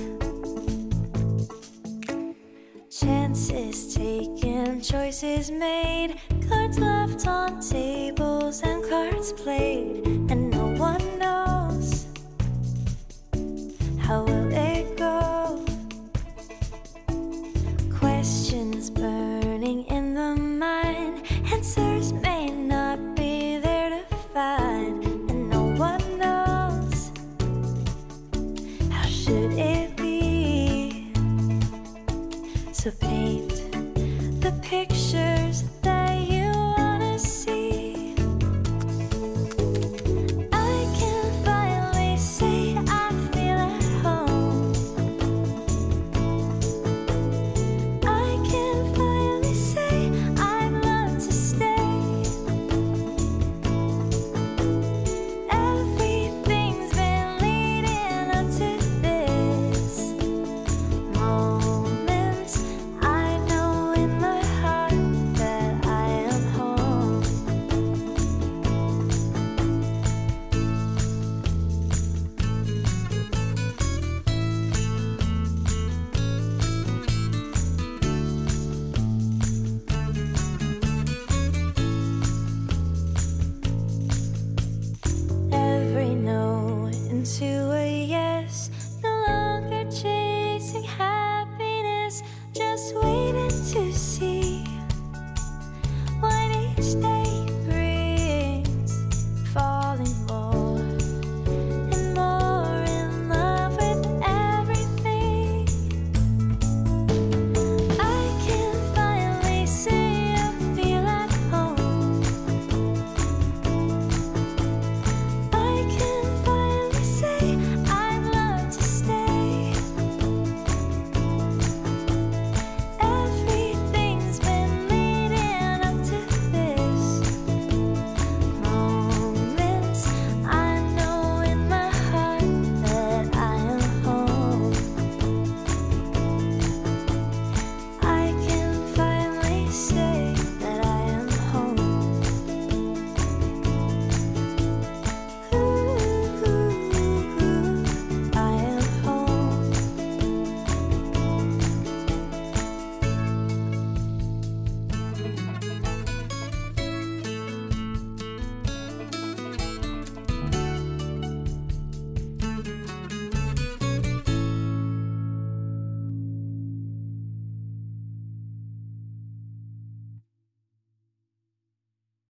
[2.89, 10.06] Chances taken, choices made, cards left on tables and cards played,